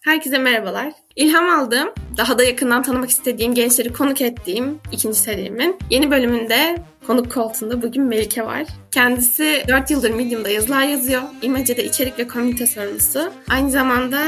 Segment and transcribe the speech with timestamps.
[0.00, 0.92] Herkese merhabalar.
[1.16, 6.76] İlham aldığım, daha da yakından tanımak istediğim gençleri konuk ettiğim ikinci serimin yeni bölümünde
[7.06, 8.66] konuk koltuğunda bugün Melike var.
[8.90, 11.22] Kendisi 4 yıldır Medium'da yazılar yazıyor.
[11.42, 13.32] İmece'de içerik ve komünite sorumlusu.
[13.48, 14.20] Aynı zamanda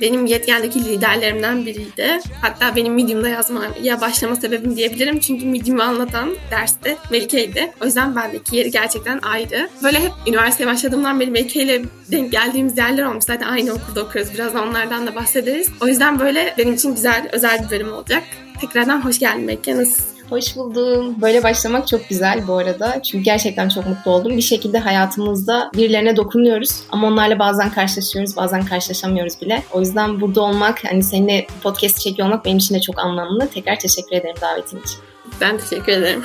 [0.00, 2.20] benim yetgendeki liderlerimden biriydi.
[2.42, 5.20] Hatta benim Medium'da yazmaya başlama sebebim diyebilirim.
[5.20, 7.72] Çünkü Medium'u anlatan derste Melike'ydi.
[7.82, 9.68] O yüzden bendeki yeri gerçekten ayrı.
[9.82, 13.24] Böyle hep üniversiteye başladığımdan beri Melike ile denk geldiğimiz yerler olmuş.
[13.24, 14.34] Zaten aynı okulda okuyoruz.
[14.34, 15.68] Biraz onlardan da bahsederiz.
[15.80, 18.22] O yüzden böyle benim için güzel, özel bir bölüm olacak.
[18.60, 19.76] Tekrardan hoş geldin Melike.
[19.76, 20.14] Nasılsın?
[20.34, 21.22] Hoş buldum.
[21.22, 23.02] Böyle başlamak çok güzel bu arada.
[23.02, 24.36] Çünkü gerçekten çok mutlu oldum.
[24.36, 26.70] Bir şekilde hayatımızda birilerine dokunuyoruz.
[26.90, 29.62] Ama onlarla bazen karşılaşıyoruz, bazen karşılaşamıyoruz bile.
[29.72, 33.48] O yüzden burada olmak, hani seninle podcast çekiyor olmak benim için de çok anlamlı.
[33.48, 34.98] Tekrar teşekkür ederim davetin için.
[35.40, 36.22] Ben teşekkür ederim.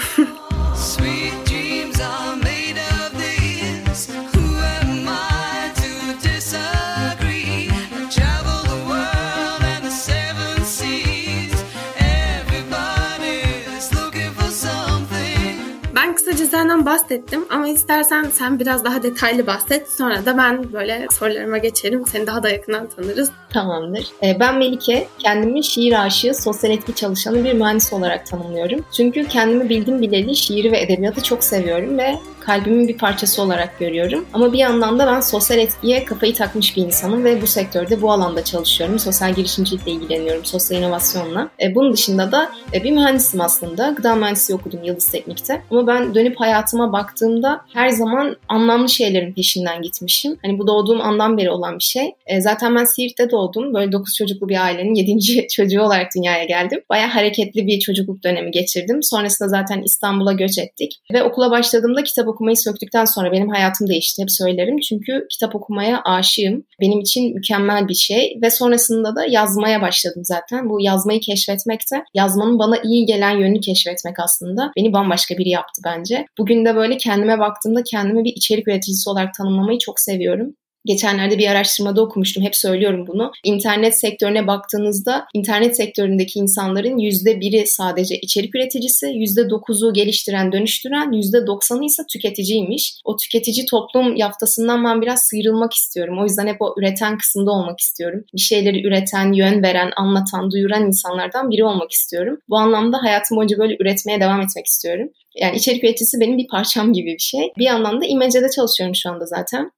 [16.49, 19.91] Senden bahsettim ama istersen sen biraz daha detaylı bahset.
[19.91, 22.03] Sonra da ben böyle sorularıma geçerim.
[22.07, 23.31] Seni daha da yakından tanırız.
[23.53, 24.07] Tamamdır.
[24.23, 25.07] Ee, ben Melike.
[25.19, 28.85] Kendimi şiir aşığı, sosyal etki çalışanı bir mühendis olarak tanımlıyorum.
[28.97, 34.25] Çünkü kendimi bildim bileli şiiri ve edebiyatı çok seviyorum ve kalbimin bir parçası olarak görüyorum.
[34.33, 38.11] Ama bir yandan da ben sosyal etkiye kafayı takmış bir insanım ve bu sektörde bu
[38.11, 38.99] alanda çalışıyorum.
[38.99, 41.49] Sosyal girişimcilikle ilgileniyorum, sosyal inovasyonla.
[41.63, 43.89] E, bunun dışında da e, bir mühendisim aslında.
[43.89, 45.61] Gıda mühendisliği okudum Yıldız Teknik'te.
[45.71, 50.37] Ama ben dönüp hayatıma baktığımda her zaman anlamlı şeylerin peşinden gitmişim.
[50.41, 52.11] Hani bu doğduğum andan beri olan bir şey.
[52.25, 53.73] E, zaten ben Siirt'te doğdum.
[53.73, 55.47] Böyle 9 çocuklu bir ailenin 7.
[55.55, 56.81] çocuğu olarak dünyaya geldim.
[56.89, 59.03] Baya hareketli bir çocukluk dönemi geçirdim.
[59.03, 61.01] Sonrasında zaten İstanbul'a göç ettik.
[61.13, 64.21] Ve okula başladığımda kitap okumayı söktükten sonra benim hayatım değişti.
[64.21, 64.79] Hep söylerim.
[64.79, 66.63] Çünkü kitap okumaya aşığım.
[66.81, 68.39] Benim için mükemmel bir şey.
[68.41, 70.69] Ve sonrasında da yazmaya başladım zaten.
[70.69, 74.71] Bu yazmayı keşfetmek de yazmanın bana iyi gelen yönünü keşfetmek aslında.
[74.77, 76.25] Beni bambaşka biri yaptı bence.
[76.37, 80.55] Bugün de böyle kendime baktığımda kendimi bir içerik üreticisi olarak tanımlamayı çok seviyorum.
[80.89, 82.43] Geçenlerde bir araştırmada okumuştum.
[82.43, 83.31] Hep söylüyorum bunu.
[83.43, 91.11] İnternet sektörüne baktığınızda internet sektöründeki insanların yüzde biri sadece içerik üreticisi, yüzde dokuzu geliştiren, dönüştüren,
[91.11, 93.01] yüzde doksanı ise tüketiciymiş.
[93.03, 96.19] O tüketici toplum yaftasından ben biraz sıyrılmak istiyorum.
[96.21, 98.23] O yüzden hep o üreten kısımda olmak istiyorum.
[98.35, 102.39] Bir şeyleri üreten, yön veren, anlatan, duyuran insanlardan biri olmak istiyorum.
[102.49, 105.09] Bu anlamda hayatım boyunca böyle üretmeye devam etmek istiyorum.
[105.35, 107.51] Yani içerik üreticisi benim bir parçam gibi bir şey.
[107.57, 109.71] Bir yandan da çalışıyorum şu anda zaten.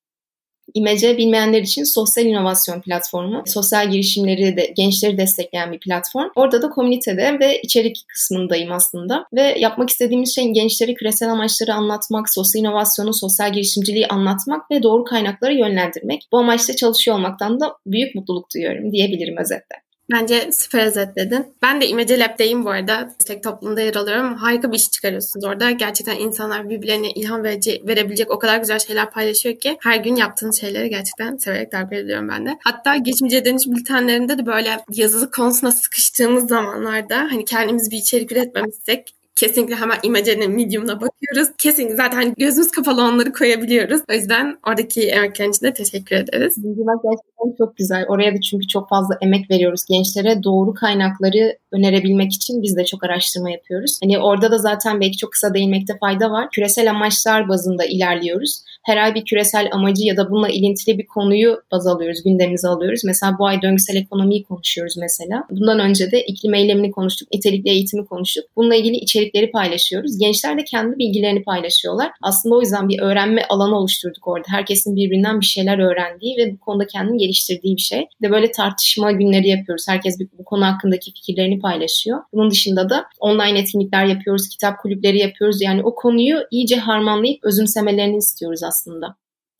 [0.74, 3.44] İmece bilmeyenler için sosyal inovasyon platformu.
[3.46, 6.30] Sosyal girişimleri de gençleri destekleyen bir platform.
[6.36, 9.26] Orada da komünitede ve içerik kısmındayım aslında.
[9.34, 15.04] Ve yapmak istediğimiz şey gençleri küresel amaçları anlatmak, sosyal inovasyonu, sosyal girişimciliği anlatmak ve doğru
[15.04, 16.28] kaynaklara yönlendirmek.
[16.32, 19.91] Bu amaçla çalışıyor olmaktan da büyük mutluluk duyuyorum diyebilirim özetle.
[20.12, 21.46] Bence süper özetledin.
[21.62, 23.10] Ben de İmece Lab'deyim bu arada.
[23.20, 24.34] Destek toplumunda yer alıyorum.
[24.34, 25.72] Harika bir iş çıkarıyorsunuz orada.
[25.72, 30.62] Gerçekten insanlar birbirlerine ilham verici, verebilecek o kadar güzel şeyler paylaşıyor ki her gün yaptığınız
[30.62, 32.58] şeyleri gerçekten severek takip ediyorum ben de.
[32.64, 39.14] Hatta geçmeyece dönüş bültenlerinde de böyle yazılı konusuna sıkıştığımız zamanlarda hani kendimiz bir içerik üretmemişsek
[39.42, 41.54] kesinlikle hemen Image'nin Medium'una bakıyoruz.
[41.58, 44.02] Kesinlikle zaten gözümüz kapalı onları koyabiliyoruz.
[44.10, 46.56] O yüzden oradaki emekler için de teşekkür ederiz.
[46.58, 48.06] Bak gerçekten çok güzel.
[48.08, 50.44] Oraya da çünkü çok fazla emek veriyoruz gençlere.
[50.44, 54.00] Doğru kaynakları önerebilmek için biz de çok araştırma yapıyoruz.
[54.04, 56.48] Hani orada da zaten belki çok kısa değinmekte fayda var.
[56.52, 58.64] Küresel amaçlar bazında ilerliyoruz.
[58.84, 63.02] Her ay bir küresel amacı ya da bununla ilintili bir konuyu baz alıyoruz, gündemimize alıyoruz.
[63.04, 65.44] Mesela bu ay döngüsel ekonomiyi konuşuyoruz mesela.
[65.50, 68.46] Bundan önce de iklim eylemini konuştuk, nitelikli eğitimi konuştuk.
[68.56, 70.18] Bununla ilgili içerikleri paylaşıyoruz.
[70.18, 72.12] Gençler de kendi bilgilerini paylaşıyorlar.
[72.22, 74.48] Aslında o yüzden bir öğrenme alanı oluşturduk orada.
[74.48, 78.00] Herkesin birbirinden bir şeyler öğrendiği ve bu konuda kendini geliştirdiği bir şey.
[78.00, 79.86] Bir de böyle tartışma günleri yapıyoruz.
[79.88, 82.20] Herkes bu konu hakkındaki fikirlerini paylaşıyor.
[82.34, 85.62] Bunun dışında da online etkinlikler yapıyoruz, kitap kulüpleri yapıyoruz.
[85.62, 89.16] Yani o konuyu iyice harmanlayıp özümsemelerini istiyoruz aslında.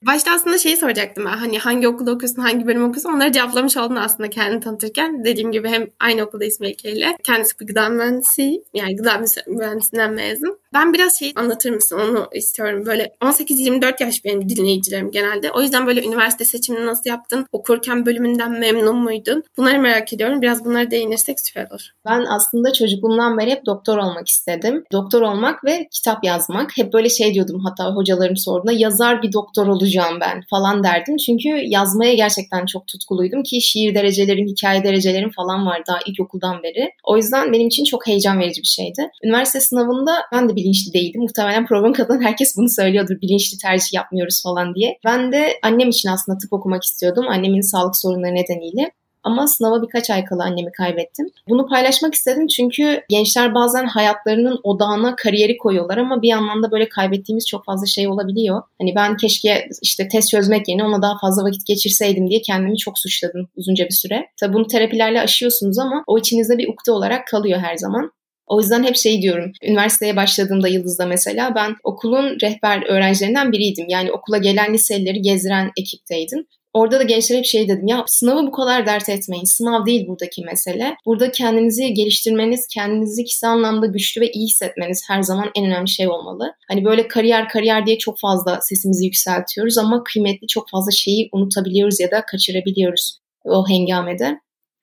[0.06, 1.38] Başta aslında şeyi soracaktım ben.
[1.38, 5.26] Hani hangi okulda okuyorsun, hangi bölüm okuyorsun onları cevaplamış oldun aslında kendini tanıtırken.
[5.26, 7.18] Dediğim gibi hem aynı okuldayız Melike ile.
[7.24, 8.64] Kendisi bir gıda mühendisi.
[8.74, 10.60] Yani gıda mühendisinden mezun.
[10.74, 12.86] Ben biraz şey anlatır mısın onu istiyorum.
[12.86, 15.52] Böyle 18-24 yaş benim dinleyicilerim genelde.
[15.52, 17.46] O yüzden böyle üniversite seçimini nasıl yaptın?
[17.52, 19.44] Okurken bölümünden memnun muydun?
[19.58, 20.42] Bunları merak ediyorum.
[20.42, 21.90] Biraz bunlara değinirsek süper olur.
[22.06, 24.84] Ben aslında çocukluğumdan beri hep doktor olmak istedim.
[24.92, 26.78] Doktor olmak ve kitap yazmak.
[26.78, 29.91] Hep böyle şey diyordum hatta hocalarım sorduğunda yazar bir doktor olacağım
[30.22, 31.18] ben falan derdim.
[31.18, 36.90] Çünkü yazmaya gerçekten çok tutkuluydum ki şiir derecelerim, hikaye derecelerim falan var daha ilkokuldan beri.
[37.04, 39.10] O yüzden benim için çok heyecan verici bir şeydi.
[39.24, 41.22] Üniversite sınavında ben de bilinçli değildim.
[41.22, 43.16] Muhtemelen program katılan herkes bunu söylüyordur.
[43.22, 44.98] Bilinçli tercih yapmıyoruz falan diye.
[45.06, 47.26] Ben de annem için aslında tıp okumak istiyordum.
[47.30, 48.92] Annemin sağlık sorunları nedeniyle.
[49.24, 51.30] Ama sınava birkaç ay kala annemi kaybettim.
[51.50, 56.90] Bunu paylaşmak istedim çünkü gençler bazen hayatlarının odağına kariyeri koyuyorlar ama bir yandan da böyle
[56.90, 58.62] kaybettiğimiz çok fazla şey olabiliyor.
[58.82, 63.00] Hani ben keşke işte test çözmek yerine ona daha fazla vakit geçirseydim diye kendimi çok
[63.00, 64.28] suçladım uzunca bir süre.
[64.40, 68.12] Tabii bunu terapilerle aşıyorsunuz ama o içinizde bir ukde olarak kalıyor her zaman.
[68.52, 69.52] O yüzden hep şey diyorum.
[69.64, 73.86] Üniversiteye başladığımda Yıldız'da mesela ben okulun rehber öğrencilerinden biriydim.
[73.90, 76.48] Yani okula gelen liselileri gezdiren ekipteydim.
[76.74, 79.44] Orada da gençlere hep şey dedim ya sınavı bu kadar dert etmeyin.
[79.44, 80.96] Sınav değil buradaki mesele.
[81.06, 86.08] Burada kendinizi geliştirmeniz, kendinizi kişisel anlamda güçlü ve iyi hissetmeniz her zaman en önemli şey
[86.08, 86.54] olmalı.
[86.68, 92.00] Hani böyle kariyer kariyer diye çok fazla sesimizi yükseltiyoruz ama kıymetli çok fazla şeyi unutabiliyoruz
[92.00, 94.40] ya da kaçırabiliyoruz o hengamede.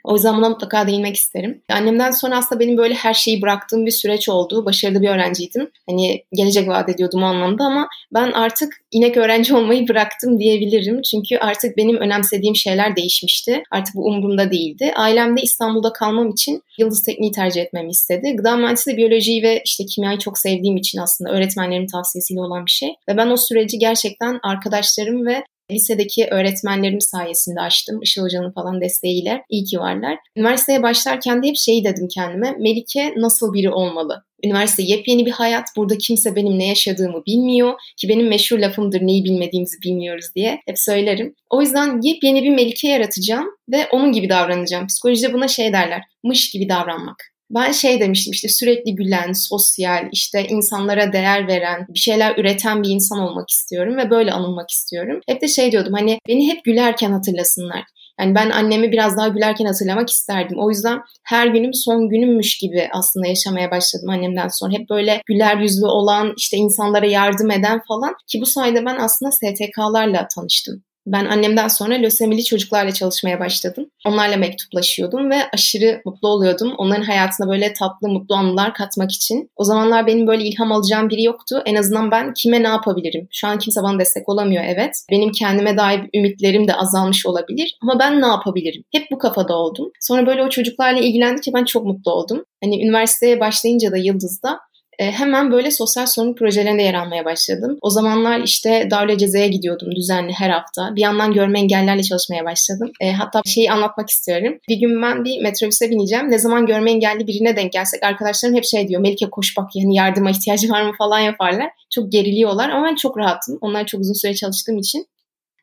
[0.08, 1.62] O yüzden buna mutlaka değinmek isterim.
[1.68, 4.64] Annemden sonra aslında benim böyle her şeyi bıraktığım bir süreç oldu.
[4.64, 5.70] Başarılı bir öğrenciydim.
[5.88, 11.02] Hani gelecek vaat ediyordum o anlamda ama ben artık inek öğrenci olmayı bıraktım diyebilirim.
[11.02, 13.62] Çünkü artık benim önemsediğim şeyler değişmişti.
[13.70, 14.92] Artık bu umurumda değildi.
[14.96, 18.36] Ailem de İstanbul'da kalmam için Yıldız Tekniği tercih etmemi istedi.
[18.36, 22.88] Gıda mühendisliği biyolojiyi ve işte kimyayı çok sevdiğim için aslında öğretmenlerimin tavsiyesiyle olan bir şey.
[23.08, 28.02] Ve ben o süreci gerçekten arkadaşlarım ve lisedeki öğretmenlerim sayesinde açtım.
[28.02, 29.42] Işıl Hoca'nın falan desteğiyle.
[29.50, 30.18] İyi ki varlar.
[30.36, 32.56] Üniversiteye başlarken de hep şey dedim kendime.
[32.58, 34.24] Melike nasıl biri olmalı?
[34.44, 35.64] Üniversite yepyeni bir hayat.
[35.76, 37.74] Burada kimse benim ne yaşadığımı bilmiyor.
[37.96, 40.60] Ki benim meşhur lafımdır neyi bilmediğimizi bilmiyoruz diye.
[40.66, 41.34] Hep söylerim.
[41.50, 44.86] O yüzden yepyeni bir Melike yaratacağım ve onun gibi davranacağım.
[44.86, 46.02] Psikolojide buna şey derler.
[46.24, 47.37] Mış gibi davranmak.
[47.50, 52.88] Ben şey demiştim işte sürekli gülen, sosyal, işte insanlara değer veren, bir şeyler üreten bir
[52.88, 55.20] insan olmak istiyorum ve böyle anılmak istiyorum.
[55.28, 57.84] Hep de şey diyordum hani beni hep gülerken hatırlasınlar.
[58.20, 60.58] Yani ben annemi biraz daha gülerken hatırlamak isterdim.
[60.60, 64.72] O yüzden her günüm son günümmüş gibi aslında yaşamaya başladım annemden sonra.
[64.72, 68.14] Hep böyle güler yüzlü olan, işte insanlara yardım eden falan.
[68.26, 70.82] Ki bu sayede ben aslında STK'larla tanıştım.
[71.12, 73.90] Ben annemden sonra lösemili çocuklarla çalışmaya başladım.
[74.06, 76.74] Onlarla mektuplaşıyordum ve aşırı mutlu oluyordum.
[76.78, 79.50] Onların hayatına böyle tatlı, mutlu anılar katmak için.
[79.56, 81.62] O zamanlar benim böyle ilham alacağım biri yoktu.
[81.66, 83.28] En azından ben kime ne yapabilirim?
[83.30, 84.92] Şu an kimse bana destek olamıyor evet.
[85.10, 87.78] Benim kendime dair ümitlerim de azalmış olabilir.
[87.82, 88.82] Ama ben ne yapabilirim?
[88.92, 89.90] Hep bu kafada oldum.
[90.00, 92.44] Sonra böyle o çocuklarla ilgilendikçe ben çok mutlu oldum.
[92.64, 94.60] Hani üniversiteye başlayınca da Yıldız'da
[95.04, 97.78] hemen böyle sosyal sorumluluk projelerinde yer almaya başladım.
[97.82, 100.96] O zamanlar işte Darla Ceze'ye gidiyordum düzenli her hafta.
[100.96, 102.90] Bir yandan görme engellerle çalışmaya başladım.
[103.00, 104.58] E, hatta şeyi anlatmak istiyorum.
[104.68, 106.30] Bir gün ben bir metrobüse bineceğim.
[106.30, 109.00] Ne zaman görme engelli birine denk gelsek arkadaşlarım hep şey diyor.
[109.00, 111.70] Melike koş bak yani yardıma ihtiyacı var mı falan yaparlar.
[111.90, 113.58] Çok geriliyorlar ama ben çok rahatım.
[113.60, 115.06] Onlar çok uzun süre çalıştığım için.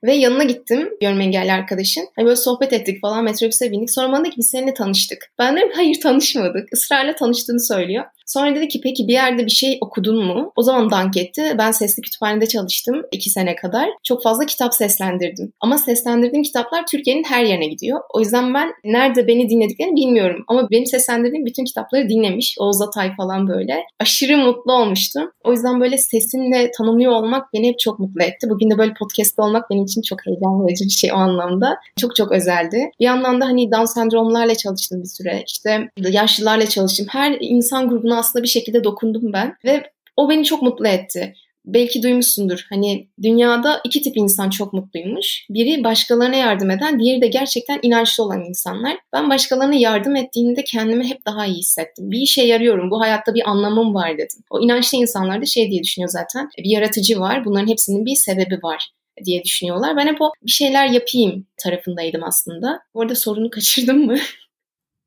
[0.03, 2.07] Ve yanına gittim görme engelli arkadaşın.
[2.15, 3.91] Hani böyle sohbet ettik falan metrobüse bindik.
[3.91, 5.31] Sonra bana dedi ki biz seninle tanıştık.
[5.39, 6.69] Ben dedim hayır tanışmadık.
[6.73, 8.05] Israrla tanıştığını söylüyor.
[8.25, 10.51] Sonra dedi ki peki bir yerde bir şey okudun mu?
[10.55, 11.55] O zaman dank etti.
[11.57, 13.89] Ben sesli kütüphanede çalıştım iki sene kadar.
[14.03, 15.53] Çok fazla kitap seslendirdim.
[15.61, 17.99] Ama seslendirdiğim kitaplar Türkiye'nin her yerine gidiyor.
[18.13, 20.43] O yüzden ben nerede beni dinlediklerini bilmiyorum.
[20.47, 22.55] Ama benim seslendirdiğim bütün kitapları dinlemiş.
[22.59, 23.83] Oğuz Atay falan böyle.
[23.99, 25.31] Aşırı mutlu olmuştum.
[25.43, 28.47] O yüzden böyle sesimle tanımlıyor olmak beni hep çok mutlu etti.
[28.49, 31.77] Bugün de böyle podcast'te olmak benim için çok heyecan verici bir şey o anlamda.
[31.99, 32.91] Çok çok özeldi.
[32.99, 35.43] Bir yandan da hani Down sendromlarla çalıştım bir süre.
[35.47, 37.05] İşte yaşlılarla çalıştım.
[37.09, 39.83] Her insan grubuna aslında bir şekilde dokundum ben ve
[40.17, 41.33] o beni çok mutlu etti.
[41.65, 42.65] Belki duymuşsundur.
[42.69, 45.45] Hani dünyada iki tip insan çok mutluymuş.
[45.49, 48.97] Biri başkalarına yardım eden, diğeri de gerçekten inançlı olan insanlar.
[49.13, 52.11] Ben başkalarına yardım ettiğimde kendimi hep daha iyi hissettim.
[52.11, 54.43] Bir işe yarıyorum, bu hayatta bir anlamım var dedim.
[54.49, 56.49] O inançlı insanlar da şey diye düşünüyor zaten.
[56.57, 58.91] Bir yaratıcı var, bunların hepsinin bir sebebi var
[59.25, 59.97] diye düşünüyorlar.
[59.97, 62.79] Ben hep o bir şeyler yapayım tarafındaydım aslında.
[62.93, 64.17] Bu arada sorunu kaçırdım mı?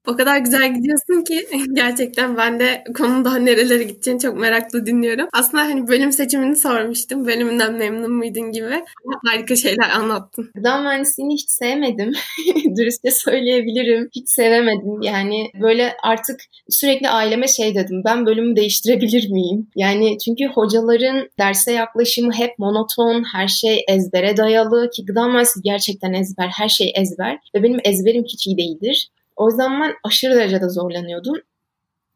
[0.08, 5.28] O kadar güzel gidiyorsun ki gerçekten ben de konunun daha nerelere gideceğini çok meraklı dinliyorum.
[5.32, 7.26] Aslında hani bölüm seçimini sormuştum.
[7.26, 8.84] Bölümünden memnun muydun gibi.
[9.26, 10.50] Harika şeyler anlattın.
[10.54, 12.12] Gıda mühendisliğini hiç sevmedim.
[12.76, 14.08] Dürüstçe söyleyebilirim.
[14.16, 15.02] Hiç sevemedim.
[15.02, 18.02] Yani böyle artık sürekli aileme şey dedim.
[18.04, 19.66] Ben bölümü değiştirebilir miyim?
[19.76, 26.12] Yani çünkü hocaların derse yaklaşımı hep monoton, her şey ezbere dayalı ki gıda mühendisliği gerçekten
[26.12, 29.08] ezber, her şey ezber ve benim ezberim hiç iyi değildir.
[29.38, 31.34] O yüzden ben aşırı derecede zorlanıyordum.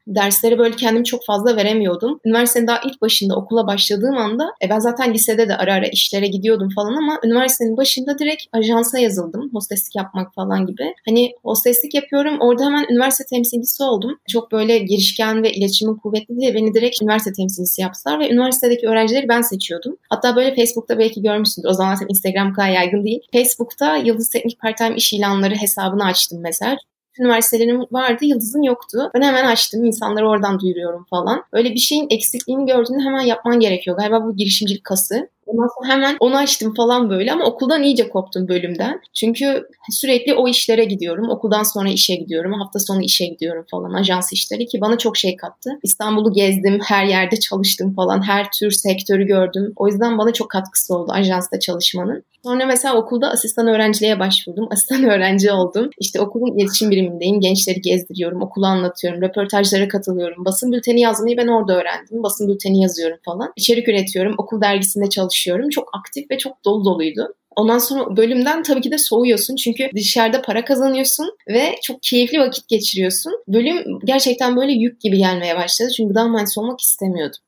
[0.06, 2.20] Derslere böyle kendimi çok fazla veremiyordum.
[2.24, 6.26] Üniversitenin daha ilk başında okula başladığım anda e ben zaten lisede de ara ara işlere
[6.26, 9.50] gidiyordum falan ama üniversitenin başında direkt ajansa yazıldım.
[9.52, 10.94] Hosteslik yapmak falan gibi.
[11.08, 12.36] Hani hosteslik yapıyorum.
[12.40, 14.18] Orada hemen üniversite temsilcisi oldum.
[14.28, 19.28] Çok böyle girişken ve iletişimin kuvvetli diye beni direkt üniversite temsilcisi yaptılar ve üniversitedeki öğrencileri
[19.28, 19.96] ben seçiyordum.
[20.08, 21.68] Hatta böyle Facebook'ta belki görmüşsündür.
[21.68, 23.20] O zaman Instagram kadar yaygın değil.
[23.32, 26.76] Facebook'ta Yıldız Teknik Part-Time iş ilanları hesabını açtım mesela
[27.21, 29.11] üniversitelerim vardı, Yıldız'ın yoktu.
[29.14, 31.45] Ben hemen açtım, insanları oradan duyuruyorum falan.
[31.52, 33.97] Öyle bir şeyin eksikliğini gördüğünde hemen yapman gerekiyor.
[33.97, 35.28] Galiba bu girişimcilik kası.
[35.46, 39.00] Ondan sonra hemen onu açtım falan böyle ama okuldan iyice koptum bölümden.
[39.14, 41.30] Çünkü sürekli o işlere gidiyorum.
[41.30, 42.52] Okuldan sonra işe gidiyorum.
[42.52, 43.92] Hafta sonu işe gidiyorum falan.
[43.94, 45.70] Ajans işleri ki bana çok şey kattı.
[45.82, 46.78] İstanbul'u gezdim.
[46.84, 48.22] Her yerde çalıştım falan.
[48.22, 49.72] Her tür sektörü gördüm.
[49.76, 52.25] O yüzden bana çok katkısı oldu ajansta çalışmanın.
[52.44, 54.68] Sonra mesela okulda asistan öğrenciliğe başvurdum.
[54.70, 55.90] Asistan öğrenci oldum.
[55.99, 57.40] İşte okulun iletişim birimindeyim.
[57.40, 60.44] Gençleri gezdiriyorum, okulu anlatıyorum, röportajlara katılıyorum.
[60.44, 62.22] Basın bülteni yazmayı ben orada öğrendim.
[62.22, 63.52] Basın bülteni yazıyorum falan.
[63.56, 65.32] İçerik üretiyorum, okul dergisinde çalışıyorum.
[65.70, 67.34] Çok aktif ve çok dolu doluydu.
[67.56, 72.68] Ondan sonra bölümden tabii ki de soğuyorsun çünkü dışarıda para kazanıyorsun ve çok keyifli vakit
[72.68, 73.32] geçiriyorsun.
[73.49, 77.38] Bölüm gerçekten böyle yük gibi gelmeye başladı çünkü gıda mühendisi olmak istemiyordum.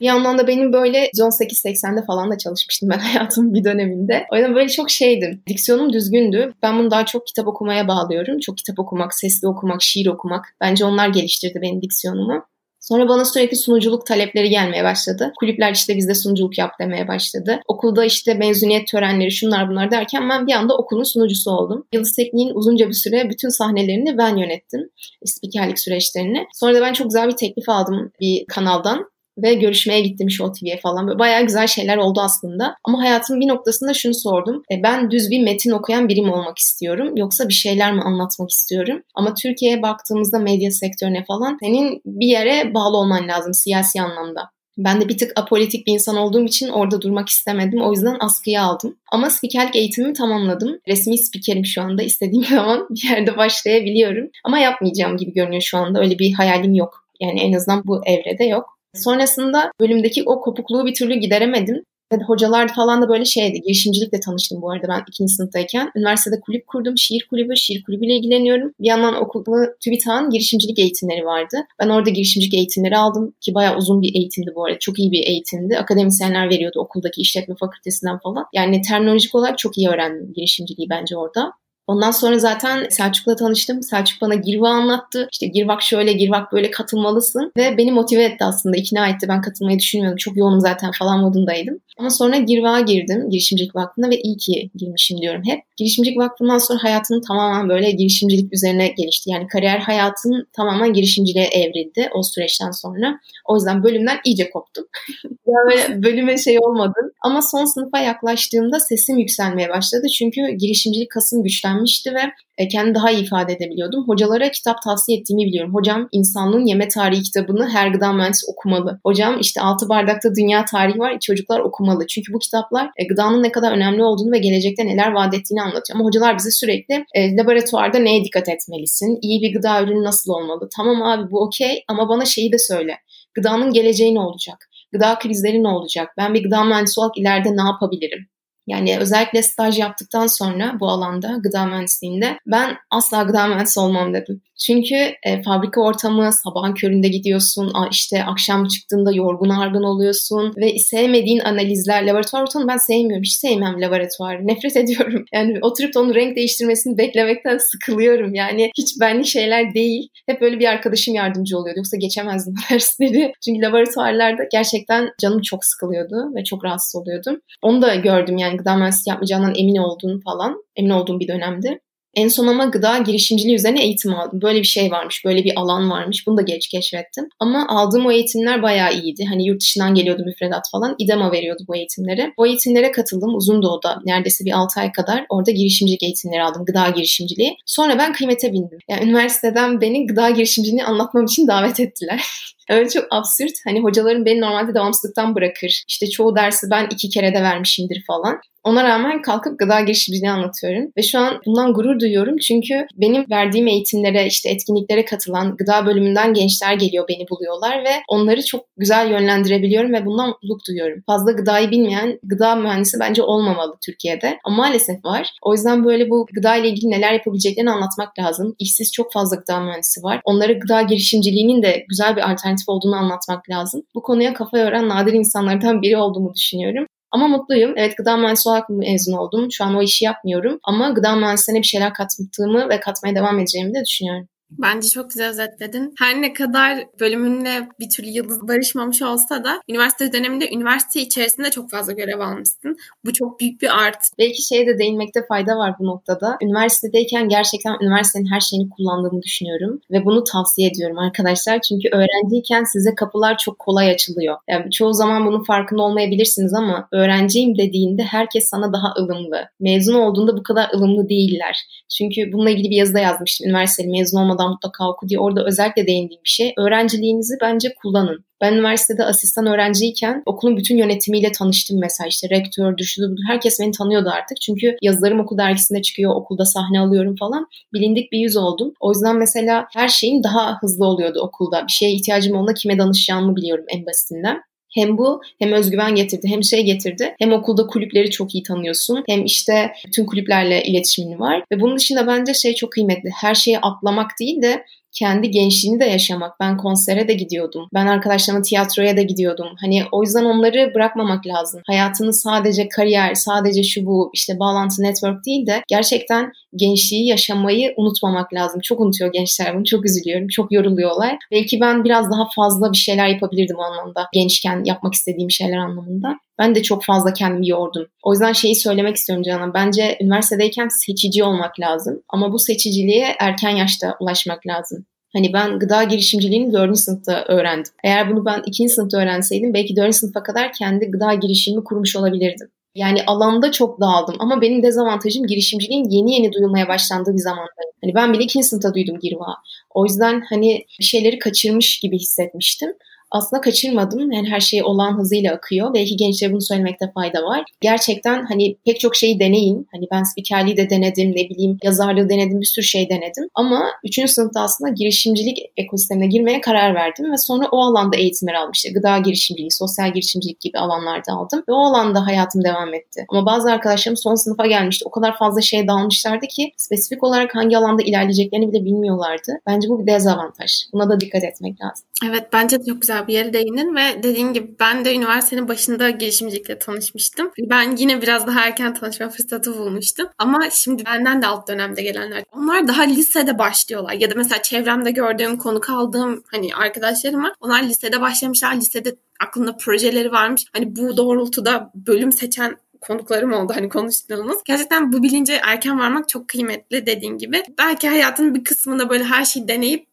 [0.00, 4.26] Bir yandan da benim böyle John 880'de falan da çalışmıştım ben hayatımın bir döneminde.
[4.32, 5.42] O yüzden böyle çok şeydim.
[5.46, 6.52] Diksiyonum düzgündü.
[6.62, 8.38] Ben bunu daha çok kitap okumaya bağlıyorum.
[8.38, 10.56] Çok kitap okumak, sesli okumak, şiir okumak.
[10.60, 12.44] Bence onlar geliştirdi benim diksiyonumu.
[12.88, 15.32] Sonra bana sürekli sunuculuk talepleri gelmeye başladı.
[15.40, 17.60] Kulüpler işte bizde sunuculuk yap demeye başladı.
[17.68, 21.86] Okulda işte mezuniyet törenleri şunlar bunlar derken ben bir anda okulun sunucusu oldum.
[21.92, 24.80] Yıldız Tekniğin uzunca bir süre bütün sahnelerini ben yönettim.
[25.24, 26.46] Spikerlik süreçlerini.
[26.52, 30.80] Sonra da ben çok güzel bir teklif aldım bir kanaldan ve görüşmeye gittim Show TV'ye
[30.80, 31.06] falan.
[31.06, 32.76] Böyle bayağı güzel şeyler oldu aslında.
[32.84, 34.62] Ama hayatımın bir noktasında şunu sordum.
[34.72, 38.50] E, ben düz bir metin okuyan biri mi olmak istiyorum yoksa bir şeyler mi anlatmak
[38.50, 39.02] istiyorum?
[39.14, 44.54] Ama Türkiye'ye baktığımızda medya sektörüne falan senin bir yere bağlı olman lazım siyasi anlamda.
[44.78, 47.82] Ben de bir tık apolitik bir insan olduğum için orada durmak istemedim.
[47.82, 48.96] O yüzden askıya aldım.
[49.12, 50.78] Ama spikerlik eğitimimi tamamladım.
[50.88, 52.02] Resmi spikerim şu anda.
[52.02, 54.30] İstediğim zaman bir yerde başlayabiliyorum.
[54.44, 56.00] Ama yapmayacağım gibi görünüyor şu anda.
[56.00, 57.04] Öyle bir hayalim yok.
[57.20, 58.73] Yani en azından bu evrede yok.
[58.94, 61.82] Sonrasında bölümdeki o kopukluğu bir türlü gideremedim.
[62.26, 63.60] Hocalar falan da böyle şeydi.
[63.60, 65.90] Girişimcilikle tanıştım bu arada ben ikinci sınıftayken.
[65.96, 66.98] Üniversitede kulüp kurdum.
[66.98, 68.72] Şiir kulübü, şiir kulübüyle ilgileniyorum.
[68.80, 69.50] Bir yandan okulda
[69.84, 71.56] TÜBİTAK'ın girişimcilik eğitimleri vardı.
[71.80, 74.78] Ben orada girişimcilik eğitimleri aldım ki bayağı uzun bir eğitimdi bu arada.
[74.78, 75.78] Çok iyi bir eğitimdi.
[75.78, 78.44] Akademisyenler veriyordu okuldaki işletme fakültesinden falan.
[78.52, 81.52] Yani terminolojik olarak çok iyi öğrendim girişimciliği bence orada.
[81.86, 83.82] Ondan sonra zaten Selçuk'la tanıştım.
[83.82, 85.28] Selçuk bana Girva anlattı.
[85.32, 87.52] İşte Girvak şöyle, Girvak böyle katılmalısın.
[87.56, 89.26] Ve beni motive etti aslında, ikna etti.
[89.28, 90.16] Ben katılmayı düşünmüyordum.
[90.16, 91.78] Çok yoğunum zaten falan modundaydım.
[91.98, 95.60] Ama sonra Girvak'a girdim, Girişimcilik Vakfı'na ve iyi ki girmişim diyorum hep.
[95.76, 99.30] Girişimcilik Vakfı'ndan sonra hayatım tamamen böyle girişimcilik üzerine gelişti.
[99.30, 103.20] Yani kariyer hayatım tamamen girişimciliğe evrildi o süreçten sonra.
[103.48, 104.84] O yüzden bölümden iyice koptum.
[105.46, 107.12] ya böyle bölüme şey olmadı.
[107.22, 110.06] Ama son sınıfa yaklaştığımda sesim yükselmeye başladı.
[110.18, 112.20] Çünkü girişimcilik kasım güçlenmişti ve
[112.58, 114.08] e, kendimi daha iyi ifade edebiliyordum.
[114.08, 115.74] Hocalara kitap tavsiye ettiğimi biliyorum.
[115.74, 119.00] Hocam insanlığın yeme tarihi kitabını her gıda mühendisi okumalı.
[119.06, 121.83] Hocam işte altı bardakta dünya tarihi var çocuklar okumalı.
[122.06, 125.98] Çünkü bu kitaplar e, gıdanın ne kadar önemli olduğunu ve gelecekte neler vaat ettiğini anlatıyor.
[125.98, 129.18] Ama hocalar bize sürekli e, laboratuvarda neye dikkat etmelisin?
[129.22, 130.68] İyi bir gıda ürünü nasıl olmalı?
[130.76, 132.96] Tamam abi bu okey ama bana şeyi de söyle.
[133.34, 134.68] Gıdanın geleceği ne olacak?
[134.92, 136.08] Gıda krizleri ne olacak?
[136.18, 138.28] Ben bir gıda mühendisi olarak ileride ne yapabilirim?
[138.66, 144.42] Yani özellikle staj yaptıktan sonra bu alanda gıda mühendisliğinde ben asla gıda mühendisi olmam dedim.
[144.66, 151.40] Çünkü e, fabrika ortamı sabahın köründe gidiyorsun işte akşam çıktığında yorgun argın oluyorsun ve sevmediğin
[151.40, 153.22] analizler laboratuvar ortamını ben sevmiyorum.
[153.22, 154.46] Hiç sevmem laboratuvar.
[154.46, 155.24] Nefret ediyorum.
[155.34, 158.34] Yani oturup da onun renk değiştirmesini beklemekten sıkılıyorum.
[158.34, 160.08] Yani hiç benlik şeyler değil.
[160.26, 161.78] Hep böyle bir arkadaşım yardımcı oluyordu.
[161.78, 163.32] Yoksa geçemezdim dersleri.
[163.44, 167.40] Çünkü laboratuvarlarda gerçekten canım çok sıkılıyordu ve çok rahatsız oluyordum.
[167.62, 170.64] Onu da gördüm yani gıda mühendisliği yapmayacağından emin olduğunu falan.
[170.76, 171.80] Emin olduğum bir dönemdi.
[172.16, 174.40] En son ama gıda girişimciliği üzerine eğitim aldım.
[174.42, 176.26] Böyle bir şey varmış, böyle bir alan varmış.
[176.26, 177.28] Bunu da geç keşfettim.
[177.40, 179.24] Ama aldığım o eğitimler bayağı iyiydi.
[179.28, 180.94] Hani yurt dışından geliyordu müfredat falan.
[180.98, 182.32] İDEMA veriyordu bu eğitimleri.
[182.36, 183.98] O eğitimlere katıldım uzun doğuda.
[184.06, 186.64] Neredeyse bir 6 ay kadar orada girişimcilik eğitimleri aldım.
[186.64, 187.56] Gıda girişimciliği.
[187.66, 188.78] Sonra ben kıymete bindim.
[188.90, 192.24] Yani üniversiteden beni gıda girişimciliğini anlatmam için davet ettiler.
[192.70, 193.52] Öyle çok absürt.
[193.64, 195.84] Hani hocalarım beni normalde devamsızlıktan bırakır.
[195.88, 198.40] İşte çoğu dersi ben iki kere de vermişimdir falan.
[198.64, 200.92] Ona rağmen kalkıp gıda girişimciliğini anlatıyorum.
[200.96, 202.36] Ve şu an bundan gurur duyuyorum.
[202.38, 208.44] Çünkü benim verdiğim eğitimlere, işte etkinliklere katılan gıda bölümünden gençler geliyor, beni buluyorlar ve onları
[208.44, 211.02] çok güzel yönlendirebiliyorum ve bundan mutluluk duyuyorum.
[211.06, 214.38] Fazla gıdayı bilmeyen gıda mühendisi bence olmamalı Türkiye'de.
[214.44, 215.30] Ama maalesef var.
[215.42, 218.54] O yüzden böyle bu gıda ile ilgili neler yapabileceklerini anlatmak lazım.
[218.58, 220.20] İşsiz çok fazla gıda mühendisi var.
[220.24, 223.82] Onlara gıda girişimciliğinin de güzel bir alternatif olduğunu anlatmak lazım.
[223.94, 226.86] Bu konuya kafa yoran nadir insanlardan biri olduğumu düşünüyorum.
[227.14, 227.74] Ama mutluyum.
[227.76, 229.52] Evet gıda mühendisi olarak mezun oldum.
[229.52, 230.58] Şu an o işi yapmıyorum.
[230.64, 234.28] Ama gıda mühendisliğine bir şeyler kattığımı ve katmaya devam edeceğimi de düşünüyorum.
[234.50, 235.94] Bence çok güzel özetledin.
[235.98, 241.70] Her ne kadar bölümünle bir türlü yıldız barışmamış olsa da üniversite döneminde üniversite içerisinde çok
[241.70, 242.76] fazla görev almışsın.
[243.04, 244.08] Bu çok büyük bir artı.
[244.18, 246.36] Belki şeye de değinmekte fayda var bu noktada.
[246.42, 251.60] Üniversitedeyken gerçekten üniversitenin her şeyini kullandığımı düşünüyorum ve bunu tavsiye ediyorum arkadaşlar.
[251.60, 254.36] Çünkü öğrenciyken size kapılar çok kolay açılıyor.
[254.48, 259.48] Yani çoğu zaman bunun farkında olmayabilirsiniz ama öğrenciyim dediğinde herkes sana daha ılımlı.
[259.60, 261.56] Mezun olduğunda bu kadar ılımlı değiller.
[261.98, 263.48] Çünkü bununla ilgili bir yazıda yazmıştım.
[263.48, 266.54] Üniversiteli mezun olmadan mutlaka mutlaka oku diye orada özellikle değindiğim bir şey.
[266.58, 268.24] Öğrenciliğinizi bence kullanın.
[268.40, 273.22] Ben üniversitede asistan öğrenciyken okulun bütün yönetimiyle tanıştım mesela işte rektördür, şudur budur.
[273.28, 274.40] Herkes beni tanıyordu artık.
[274.40, 277.46] Çünkü yazılarım okul dergisinde çıkıyor, okulda sahne alıyorum falan.
[277.72, 278.72] Bilindik bir yüz oldum.
[278.80, 281.62] O yüzden mesela her şeyim daha hızlı oluyordu okulda.
[281.66, 284.40] Bir şeye ihtiyacım olduğunda kime danışacağımı biliyorum en basitinden.
[284.74, 287.14] Hem bu hem özgüven getirdi hem şey getirdi.
[287.18, 289.04] Hem okulda kulüpleri çok iyi tanıyorsun.
[289.08, 291.44] Hem işte bütün kulüplerle iletişimin var.
[291.52, 293.10] Ve bunun dışında bence şey çok kıymetli.
[293.20, 294.64] Her şeyi atlamak değil de
[294.94, 296.40] kendi gençliğini de yaşamak.
[296.40, 297.68] Ben konsere de gidiyordum.
[297.74, 299.48] Ben arkadaşlarımla tiyatroya da gidiyordum.
[299.60, 301.60] Hani o yüzden onları bırakmamak lazım.
[301.66, 308.34] Hayatını sadece kariyer, sadece şu bu işte bağlantı network değil de gerçekten gençliği yaşamayı unutmamak
[308.34, 308.60] lazım.
[308.60, 309.64] Çok unutuyor gençler bunu.
[309.64, 310.28] Çok üzülüyorum.
[310.28, 311.18] Çok yoruluyorlar.
[311.30, 314.08] Belki ben biraz daha fazla bir şeyler yapabilirdim o anlamda.
[314.12, 316.18] Gençken yapmak istediğim şeyler anlamında.
[316.38, 317.86] Ben de çok fazla kendimi yordum.
[318.02, 319.54] O yüzden şeyi söylemek istiyorum Canan.
[319.54, 322.02] Bence üniversitedeyken seçici olmak lazım.
[322.08, 324.84] Ama bu seçiciliğe erken yaşta ulaşmak lazım.
[325.12, 326.78] Hani ben gıda girişimciliğini 4.
[326.78, 327.72] sınıfta öğrendim.
[327.84, 328.68] Eğer bunu ben 2.
[328.68, 329.94] sınıfta öğrenseydim belki 4.
[329.94, 332.48] sınıfa kadar kendi gıda girişimimi kurmuş olabilirdim.
[332.74, 337.72] Yani alanda çok dağıldım ama benim dezavantajım girişimciliğin yeni yeni duyulmaya başlandığı bir zamandayım.
[337.82, 339.36] Hani ben bile ikinci sınıfta duydum Girva.
[339.70, 342.72] O yüzden hani bir şeyleri kaçırmış gibi hissetmiştim
[343.14, 344.12] aslında kaçırmadım.
[344.12, 345.74] Yani her şey olan hızıyla akıyor.
[345.74, 347.44] Belki gençlere bunu söylemekte fayda var.
[347.60, 349.68] Gerçekten hani pek çok şeyi deneyin.
[349.72, 353.28] Hani ben spikerliği de denedim, ne bileyim yazarlığı denedim, bir sürü şey denedim.
[353.34, 354.10] Ama 3.
[354.10, 358.34] sınıfta aslında girişimcilik ekosistemine girmeye karar verdim ve sonra o alanda eğitimler.
[358.54, 363.04] İşte gıda girişimciliği, sosyal girişimcilik gibi alanlarda aldım ve o alanda hayatım devam etti.
[363.08, 364.84] Ama bazı arkadaşlarım son sınıfa gelmişti.
[364.88, 369.32] O kadar fazla şeye dalmışlardı ki spesifik olarak hangi alanda ilerleyeceklerini bile bilmiyorlardı.
[369.46, 370.52] Bence bu bir dezavantaj.
[370.72, 371.86] Buna da dikkat etmek lazım.
[372.10, 377.30] Evet bence çok güzel yere değindin ve dediğin gibi ben de üniversitenin başında girişimcilikle tanışmıştım.
[377.38, 380.08] Ben yine biraz daha erken tanışma fırsatı bulmuştum.
[380.18, 382.24] Ama şimdi benden de alt dönemde gelenler.
[382.32, 383.92] Onlar daha lisede başlıyorlar.
[383.92, 387.32] Ya da mesela çevremde gördüğüm, konu kaldığım hani arkadaşlarım var.
[387.40, 388.54] Onlar lisede başlamışlar.
[388.54, 390.44] Lisede aklında projeleri varmış.
[390.52, 394.36] Hani bu doğrultuda bölüm seçen konuklarım oldu hani konuştuğumuz.
[394.44, 397.42] Gerçekten bu bilince erken varmak çok kıymetli dediğin gibi.
[397.58, 399.86] Belki hayatın bir kısmında böyle her şeyi deneyip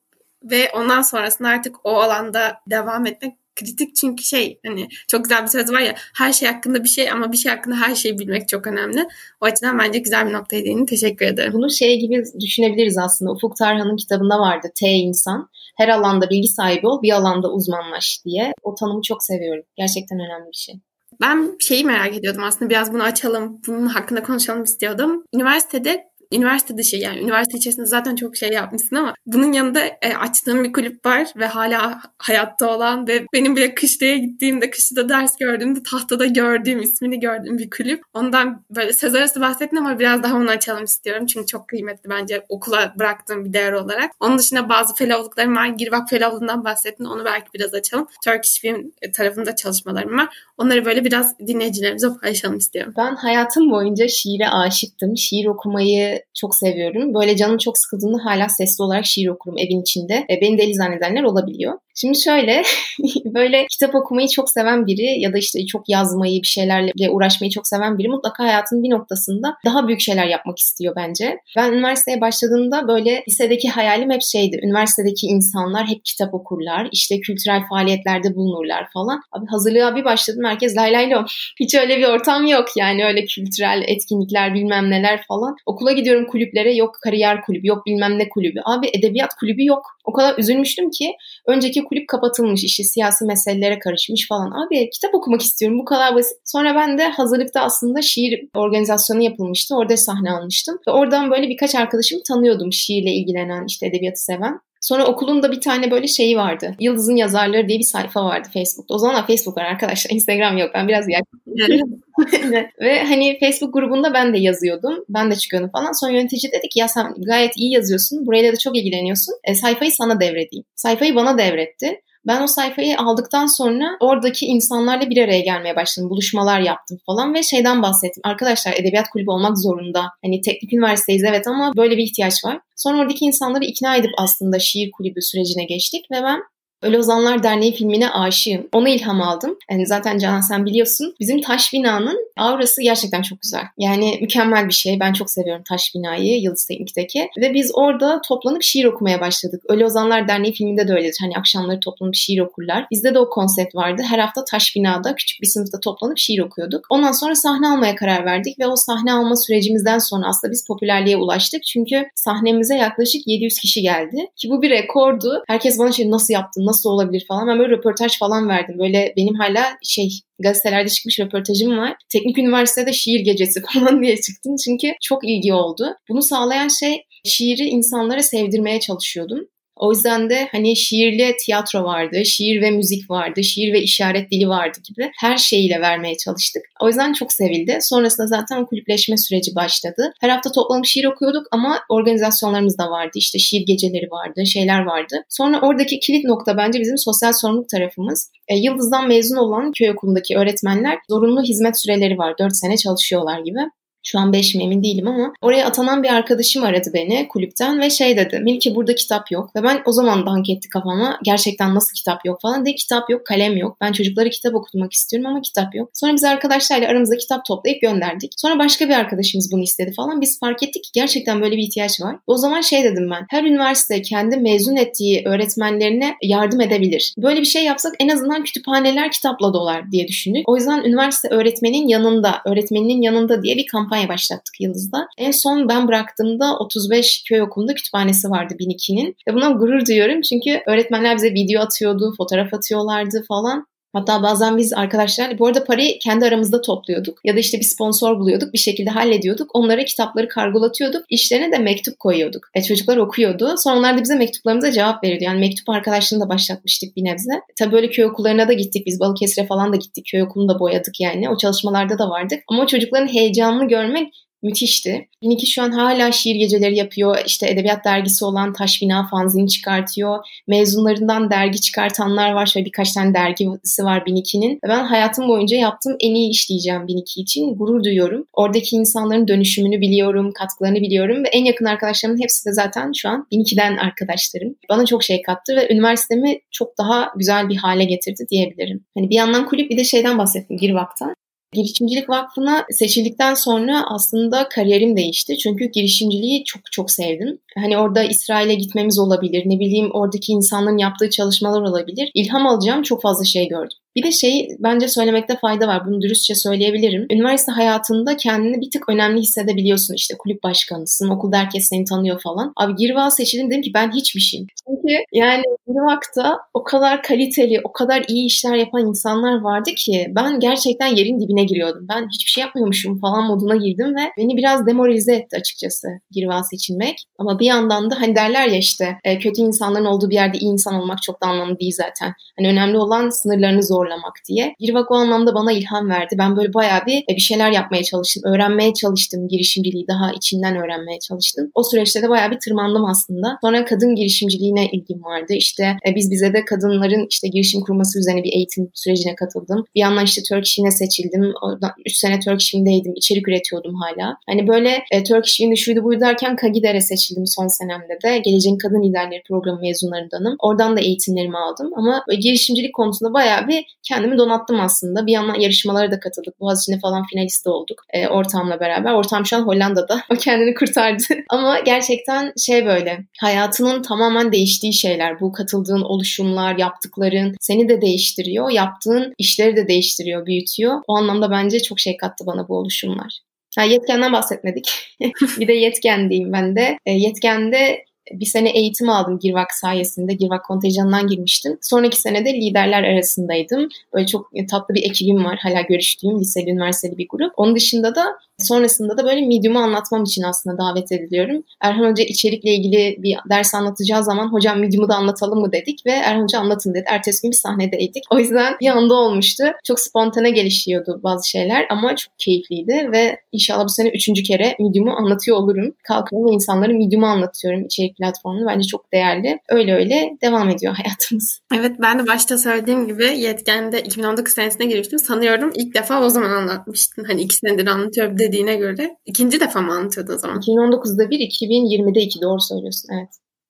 [0.44, 5.48] ve ondan sonrasında artık o alanda devam etmek kritik çünkü şey hani çok güzel bir
[5.48, 8.48] söz var ya her şey hakkında bir şey ama bir şey hakkında her şeyi bilmek
[8.48, 9.08] çok önemli.
[9.42, 10.86] O açıdan bence güzel bir noktaya değindin.
[10.86, 11.54] Teşekkür ederim.
[11.54, 13.32] Bunu şey gibi düşünebiliriz aslında.
[13.32, 14.68] Ufuk Tarhan'ın kitabında vardı.
[14.76, 15.50] T insan.
[15.78, 18.54] Her alanda bilgi sahibi ol, bir alanda uzmanlaş diye.
[18.64, 19.64] O tanımı çok seviyorum.
[19.78, 20.76] Gerçekten önemli bir şey.
[21.22, 25.24] Ben şeyi merak ediyordum aslında biraz bunu açalım, bunun hakkında konuşalım istiyordum.
[25.36, 30.64] Üniversitede üniversite dışı yani üniversite içerisinde zaten çok şey yapmışsın ama bunun yanında e, açtığım
[30.64, 35.84] bir kulüp var ve hala hayatta olan ve benim bile kışlaya gittiğimde kışta ders gördüğümde
[35.84, 38.04] tahtada gördüğüm ismini gördüğüm bir kulüp.
[38.14, 41.26] Ondan böyle söz arası bahsettim ama biraz daha onu açalım istiyorum.
[41.26, 44.12] Çünkü çok kıymetli bence okula bıraktığım bir değer olarak.
[44.20, 45.68] Onun dışında bazı fellowluklarım var.
[45.68, 47.06] Girvak fellowluğundan bahsettin.
[47.06, 48.08] Onu belki biraz açalım.
[48.26, 50.38] Turkish Film tarafında çalışmalarım var.
[50.58, 52.94] Onları böyle biraz dinleyicilerimize paylaşalım istiyorum.
[52.98, 55.18] Ben hayatım boyunca şiire aşıktım.
[55.18, 57.14] Şiir okumayı çok seviyorum.
[57.14, 60.14] Böyle canım çok sıkıldığında hala sesli olarak şiir okurum evin içinde.
[60.14, 61.74] E, beni deli zannedenler olabiliyor.
[61.96, 62.64] Şimdi şöyle
[63.26, 67.68] böyle kitap okumayı çok seven biri ya da işte çok yazmayı bir şeylerle uğraşmayı çok
[67.68, 71.38] seven biri mutlaka hayatının bir noktasında daha büyük şeyler yapmak istiyor bence.
[71.58, 74.60] Ben üniversiteye başladığımda böyle lisedeki hayalim hep şeydi.
[74.64, 76.90] Üniversitedeki insanlar hep kitap okurlar.
[76.92, 79.22] işte kültürel faaliyetlerde bulunurlar falan.
[79.32, 81.26] Abi hazırlığa bir başladım herkes lay lay lo.
[81.60, 85.56] Hiç öyle bir ortam yok yani öyle kültürel etkinlikler bilmem neler falan.
[85.66, 88.60] Okula gidiyorum kulüplere yok kariyer kulübü yok bilmem ne kulübü.
[88.66, 89.86] Abi edebiyat kulübü yok.
[90.06, 91.14] O kadar üzülmüştüm ki
[91.48, 94.52] önceki kulüp kapatılmış işte siyasi meselelere karışmış falan.
[94.52, 96.38] Abi kitap okumak istiyorum bu kadar basit.
[96.46, 99.76] Sonra ben de hazırlıkta aslında şiir organizasyonu yapılmıştı.
[99.76, 100.78] Orada sahne almıştım.
[100.88, 104.60] Ve oradan böyle birkaç arkadaşımı tanıyordum şiirle ilgilenen işte edebiyatı seven.
[104.82, 106.76] Sonra okulun da bir tane böyle şeyi vardı.
[106.80, 108.94] Yıldız'ın yazarları diye bir sayfa vardı Facebook'ta.
[108.94, 110.12] O zaman Facebook var arkadaşlar.
[110.16, 110.72] Instagram yok.
[110.74, 112.02] Ben biraz yaşlıyım.
[112.82, 115.06] Ve hani Facebook grubunda ben de yazıyordum.
[115.10, 115.92] Ben de çıkıyordum falan.
[115.92, 118.26] Sonra yönetici dedi ki ya sen gayet iyi yazıyorsun.
[118.26, 119.34] Burayla da çok ilgileniyorsun.
[119.44, 120.66] E, sayfayı sana devredeyim.
[120.76, 122.02] Sayfayı bana devretti.
[122.28, 126.10] Ben o sayfayı aldıktan sonra oradaki insanlarla bir araya gelmeye başladım.
[126.10, 128.22] Buluşmalar yaptım falan ve şeyden bahsettim.
[128.24, 130.04] Arkadaşlar edebiyat kulübü olmak zorunda.
[130.24, 132.60] Hani teknik üniversiteyiz evet ama böyle bir ihtiyaç var.
[132.76, 136.42] Sonra oradaki insanları ikna edip aslında şiir kulübü sürecine geçtik ve ben
[136.82, 138.68] Öyle Ozanlar Derneği filmine aşığım.
[138.74, 139.58] Ona ilham aldım.
[139.72, 141.16] Yani zaten Canan sen biliyorsun.
[141.20, 143.64] Bizim taş binanın aurası gerçekten çok güzel.
[143.78, 145.00] Yani mükemmel bir şey.
[145.00, 147.30] Ben çok seviyorum taş binayı Yıldız Teknik'teki.
[147.38, 149.64] Ve biz orada toplanıp şiir okumaya başladık.
[149.70, 151.18] Öyle Ozanlar Derneği filminde de öyledir.
[151.22, 152.86] Hani akşamları toplanıp şiir okurlar.
[152.92, 154.02] Bizde de o konsept vardı.
[154.10, 156.86] Her hafta taş binada küçük bir sınıfta toplanıp şiir okuyorduk.
[156.90, 161.18] Ondan sonra sahne almaya karar verdik ve o sahne alma sürecimizden sonra aslında biz popülerliğe
[161.18, 161.64] ulaştık.
[161.64, 164.18] Çünkü sahnemize yaklaşık 700 kişi geldi.
[164.36, 165.44] Ki bu bir rekordu.
[165.48, 167.48] Herkes bana şey nasıl yaptın, nasıl olabilir falan.
[167.48, 168.80] Ben böyle röportaj falan verdim.
[168.80, 171.96] Böyle benim hala şey gazetelerde çıkmış röportajım var.
[172.10, 174.56] Teknik üniversitede şiir gecesi falan diye çıktım.
[174.66, 175.96] Çünkü çok ilgi oldu.
[176.10, 179.40] Bunu sağlayan şey şiiri insanlara sevdirmeye çalışıyordum.
[179.82, 184.48] O yüzden de hani şiirli tiyatro vardı, şiir ve müzik vardı, şiir ve işaret dili
[184.48, 186.64] vardı gibi her şeyiyle vermeye çalıştık.
[186.82, 187.78] O yüzden çok sevildi.
[187.82, 190.14] Sonrasında zaten kulüpleşme süreci başladı.
[190.22, 193.12] Her hafta toplanıp şiir okuyorduk ama organizasyonlarımız da vardı.
[193.16, 195.16] İşte şiir geceleri vardı, şeyler vardı.
[195.30, 198.32] Sonra oradaki kilit nokta bence bizim sosyal sorumluluk tarafımız.
[198.48, 202.38] E, Yıldız'dan mezun olan köy okulundaki öğretmenler zorunlu hizmet süreleri var.
[202.40, 203.60] 4 sene çalışıyorlar gibi.
[204.04, 207.90] Şu an 5 mi emin değilim ama oraya atanan bir arkadaşım aradı beni kulüpten ve
[207.90, 208.40] şey dedi.
[208.40, 209.56] Melike burada kitap yok.
[209.56, 211.20] Ve ben o zaman dank etti kafama.
[211.24, 212.66] Gerçekten nasıl kitap yok falan.
[212.66, 213.78] De kitap yok, kalem yok.
[213.82, 215.90] Ben çocuklara kitap okutmak istiyorum ama kitap yok.
[215.94, 218.34] Sonra biz arkadaşlarla aramızda kitap toplayıp gönderdik.
[218.38, 220.22] Sonra başka bir arkadaşımız bunu istedi falan.
[220.22, 222.16] Biz fark ettik ki gerçekten böyle bir ihtiyaç var.
[222.28, 223.26] O zaman şey dedim ben.
[223.30, 227.14] Her üniversite kendi mezun ettiği öğretmenlerine yardım edebilir.
[227.18, 230.50] Böyle bir şey yapsak en azından kütüphaneler kitapla dolar diye düşündük.
[230.50, 235.08] O yüzden üniversite öğretmenin yanında, öğretmeninin yanında diye bir kampanya kampanya başlattık Yıldız'da.
[235.18, 239.16] En son ben bıraktığımda 35 köy okulunda kütüphanesi vardı 1002'nin.
[239.28, 243.66] Ve buna gurur duyuyorum çünkü öğretmenler bize video atıyordu, fotoğraf atıyorlardı falan.
[243.94, 247.20] Hatta bazen biz arkadaşlar bu arada parayı kendi aramızda topluyorduk.
[247.26, 248.54] Ya da işte bir sponsor buluyorduk.
[248.54, 249.50] Bir şekilde hallediyorduk.
[249.54, 251.06] Onlara kitapları kargolatıyorduk.
[251.10, 252.48] İşlerine de mektup koyuyorduk.
[252.56, 253.56] E, çocuklar okuyordu.
[253.58, 255.24] Sonra onlar da bize mektuplarımıza cevap veriyordu.
[255.24, 257.42] Yani mektup arkadaşlığını da başlatmıştık bir nebze.
[257.60, 258.86] Tabii böyle köy okullarına da gittik.
[258.86, 260.06] Biz Balıkesir'e falan da gittik.
[260.12, 261.30] Köy okulunu da boyadık yani.
[261.30, 262.40] O çalışmalarda da vardık.
[262.48, 265.08] Ama o çocukların heyecanını görmek müthişti.
[265.22, 267.18] 1002 şu an hala şiir geceleri yapıyor.
[267.26, 270.18] İşte edebiyat dergisi olan Taş Bina fanzini çıkartıyor.
[270.48, 272.46] Mezunlarından dergi çıkartanlar var.
[272.46, 274.54] Şöyle birkaç tane dergisi var 1002'nin.
[274.54, 277.56] Ve ben hayatım boyunca yaptığım en iyi iş diyeceğim 1002 için.
[277.56, 278.26] Gurur duyuyorum.
[278.34, 283.28] Oradaki insanların dönüşümünü biliyorum, katkılarını biliyorum ve en yakın arkadaşlarımın hepsi de zaten şu an
[283.32, 284.56] 1002'den arkadaşlarım.
[284.70, 288.86] Bana çok şey kattı ve üniversitemi çok daha güzel bir hale getirdi diyebilirim.
[288.98, 291.16] Hani bir yandan kulüp bir de şeyden bahsettim Girvak'tan.
[291.54, 295.38] Girişimcilik Vakfı'na seçildikten sonra aslında kariyerim değişti.
[295.38, 297.40] Çünkü girişimciliği çok çok sevdim.
[297.58, 302.12] Hani orada İsrail'e gitmemiz olabilir, ne bileyim oradaki insanların yaptığı çalışmalar olabilir.
[302.14, 303.78] İlham alacağım çok fazla şey gördüm.
[303.96, 305.86] Bir de şey bence söylemekte fayda var.
[305.86, 307.08] Bunu dürüstçe söyleyebilirim.
[307.12, 309.94] Üniversite hayatında kendini bir tık önemli hissedebiliyorsun.
[309.94, 312.54] İşte kulüp başkanısın, okulda herkes seni tanıyor falan.
[312.56, 314.48] Abi Girvak'a seçildim dedim ki ben hiçbir şeyim.
[314.68, 320.40] Çünkü yani Girvak'ta o kadar kaliteli, o kadar iyi işler yapan insanlar vardı ki ben
[320.40, 321.86] gerçekten yerin dibine giriyordum.
[321.90, 326.96] Ben hiçbir şey yapmıyormuşum falan moduna girdim ve beni biraz demoralize etti açıkçası Girvak'a seçilmek.
[327.18, 330.52] Ama bir yandan da hani derler ya işte e, kötü insanların olduğu bir yerde iyi
[330.52, 332.14] insan olmak çok da anlamlı değil zaten.
[332.38, 334.56] Hani önemli olan sınırlarını zorlamak diye.
[334.60, 336.16] Girvak o anlamda bana ilham verdi.
[336.18, 338.24] Ben böyle bayağı bir e, bir şeyler yapmaya çalıştım.
[338.26, 339.28] Öğrenmeye çalıştım.
[339.28, 341.52] Girişimciliği daha içinden öğrenmeye çalıştım.
[341.56, 343.38] O süreçte de bayağı bir tırmandım aslında.
[343.42, 345.34] Sonra kadın girişimciliğine ilgim vardı.
[345.34, 349.66] İşte e, biz bize de kadınların işte girişim kurması üzerine bir eğitim sürecine katıldım.
[349.76, 351.34] Bir yandan işte Turkish'ine seçildim.
[351.44, 352.94] Oradan 3 sene Turkish'imdeydim.
[352.96, 354.18] İçerik üretiyordum hala.
[354.30, 358.18] Hani böyle e, Turkish'imde şuydu buydu derken Kagider'e seçildim son senemde de.
[358.18, 360.36] Geleceğin Kadın Liderleri Programı mezunlarındanım.
[360.40, 365.06] Oradan da eğitimlerimi aldım ama girişimcilik konusunda bayağı bir kendimi donattım aslında.
[365.06, 366.40] Bir yandan yarışmalara da katıldık.
[366.40, 368.94] Boğaziçi'nde falan finalist olduk e, ortamla beraber.
[368.94, 370.02] Ortam şu an Hollanda'da.
[370.12, 371.04] O kendini kurtardı.
[371.30, 375.20] ama gerçekten şey böyle hayatının tamamen değiştiği şeyler.
[375.20, 378.50] Bu katıldığın oluşumlar, yaptıkların seni de değiştiriyor.
[378.50, 380.82] Yaptığın işleri de değiştiriyor, büyütüyor.
[380.88, 383.20] O anlamda bence çok şey kattı bana bu oluşumlar.
[383.56, 384.96] Ha, yetkenden bahsetmedik.
[385.40, 386.78] bir de yetken diyeyim ben de.
[386.86, 390.14] E, yetkende bir sene eğitim aldım Girvak sayesinde.
[390.14, 391.58] Girvak kontenjanından girmiştim.
[391.62, 393.70] Sonraki sene de liderler arasındaydım.
[393.94, 395.40] Böyle çok tatlı bir ekibim var.
[395.44, 397.34] Hala görüştüğüm liseli, üniversiteli bir grup.
[397.38, 398.06] Onun dışında da
[398.42, 401.44] Sonrasında da böyle Medium'u anlatmam için aslında davet ediliyorum.
[401.62, 405.92] Erhan Hoca içerikle ilgili bir ders anlatacağı zaman hocam Medium'u da anlatalım mı dedik ve
[405.92, 406.84] Erhan Hoca anlatın dedi.
[406.88, 408.04] Ertesi gün bir sahnedeydik.
[408.12, 409.44] O yüzden bir anda olmuştu.
[409.64, 414.92] Çok spontane gelişiyordu bazı şeyler ama çok keyifliydi ve inşallah bu sene üçüncü kere Medium'u
[414.92, 415.74] anlatıyor olurum.
[415.84, 418.48] Kalkıyorum ve insanlara Medium'u anlatıyorum içerik platformunu.
[418.48, 419.40] Bence çok değerli.
[419.50, 421.40] Öyle öyle devam ediyor hayatımız.
[421.56, 425.00] Evet ben de başta söylediğim gibi Yetken'de 2019 senesine girmiştim.
[425.00, 427.04] Sanıyorum ilk defa o zaman anlatmıştın.
[427.04, 428.96] Hani iki senedir anlatıyorum dediğine göre.
[429.06, 430.40] ikinci defa mı anlatıyordu o zaman?
[430.40, 432.90] 2019'da bir, 2020'de iki doğru söylüyorsun.
[432.94, 433.10] Evet.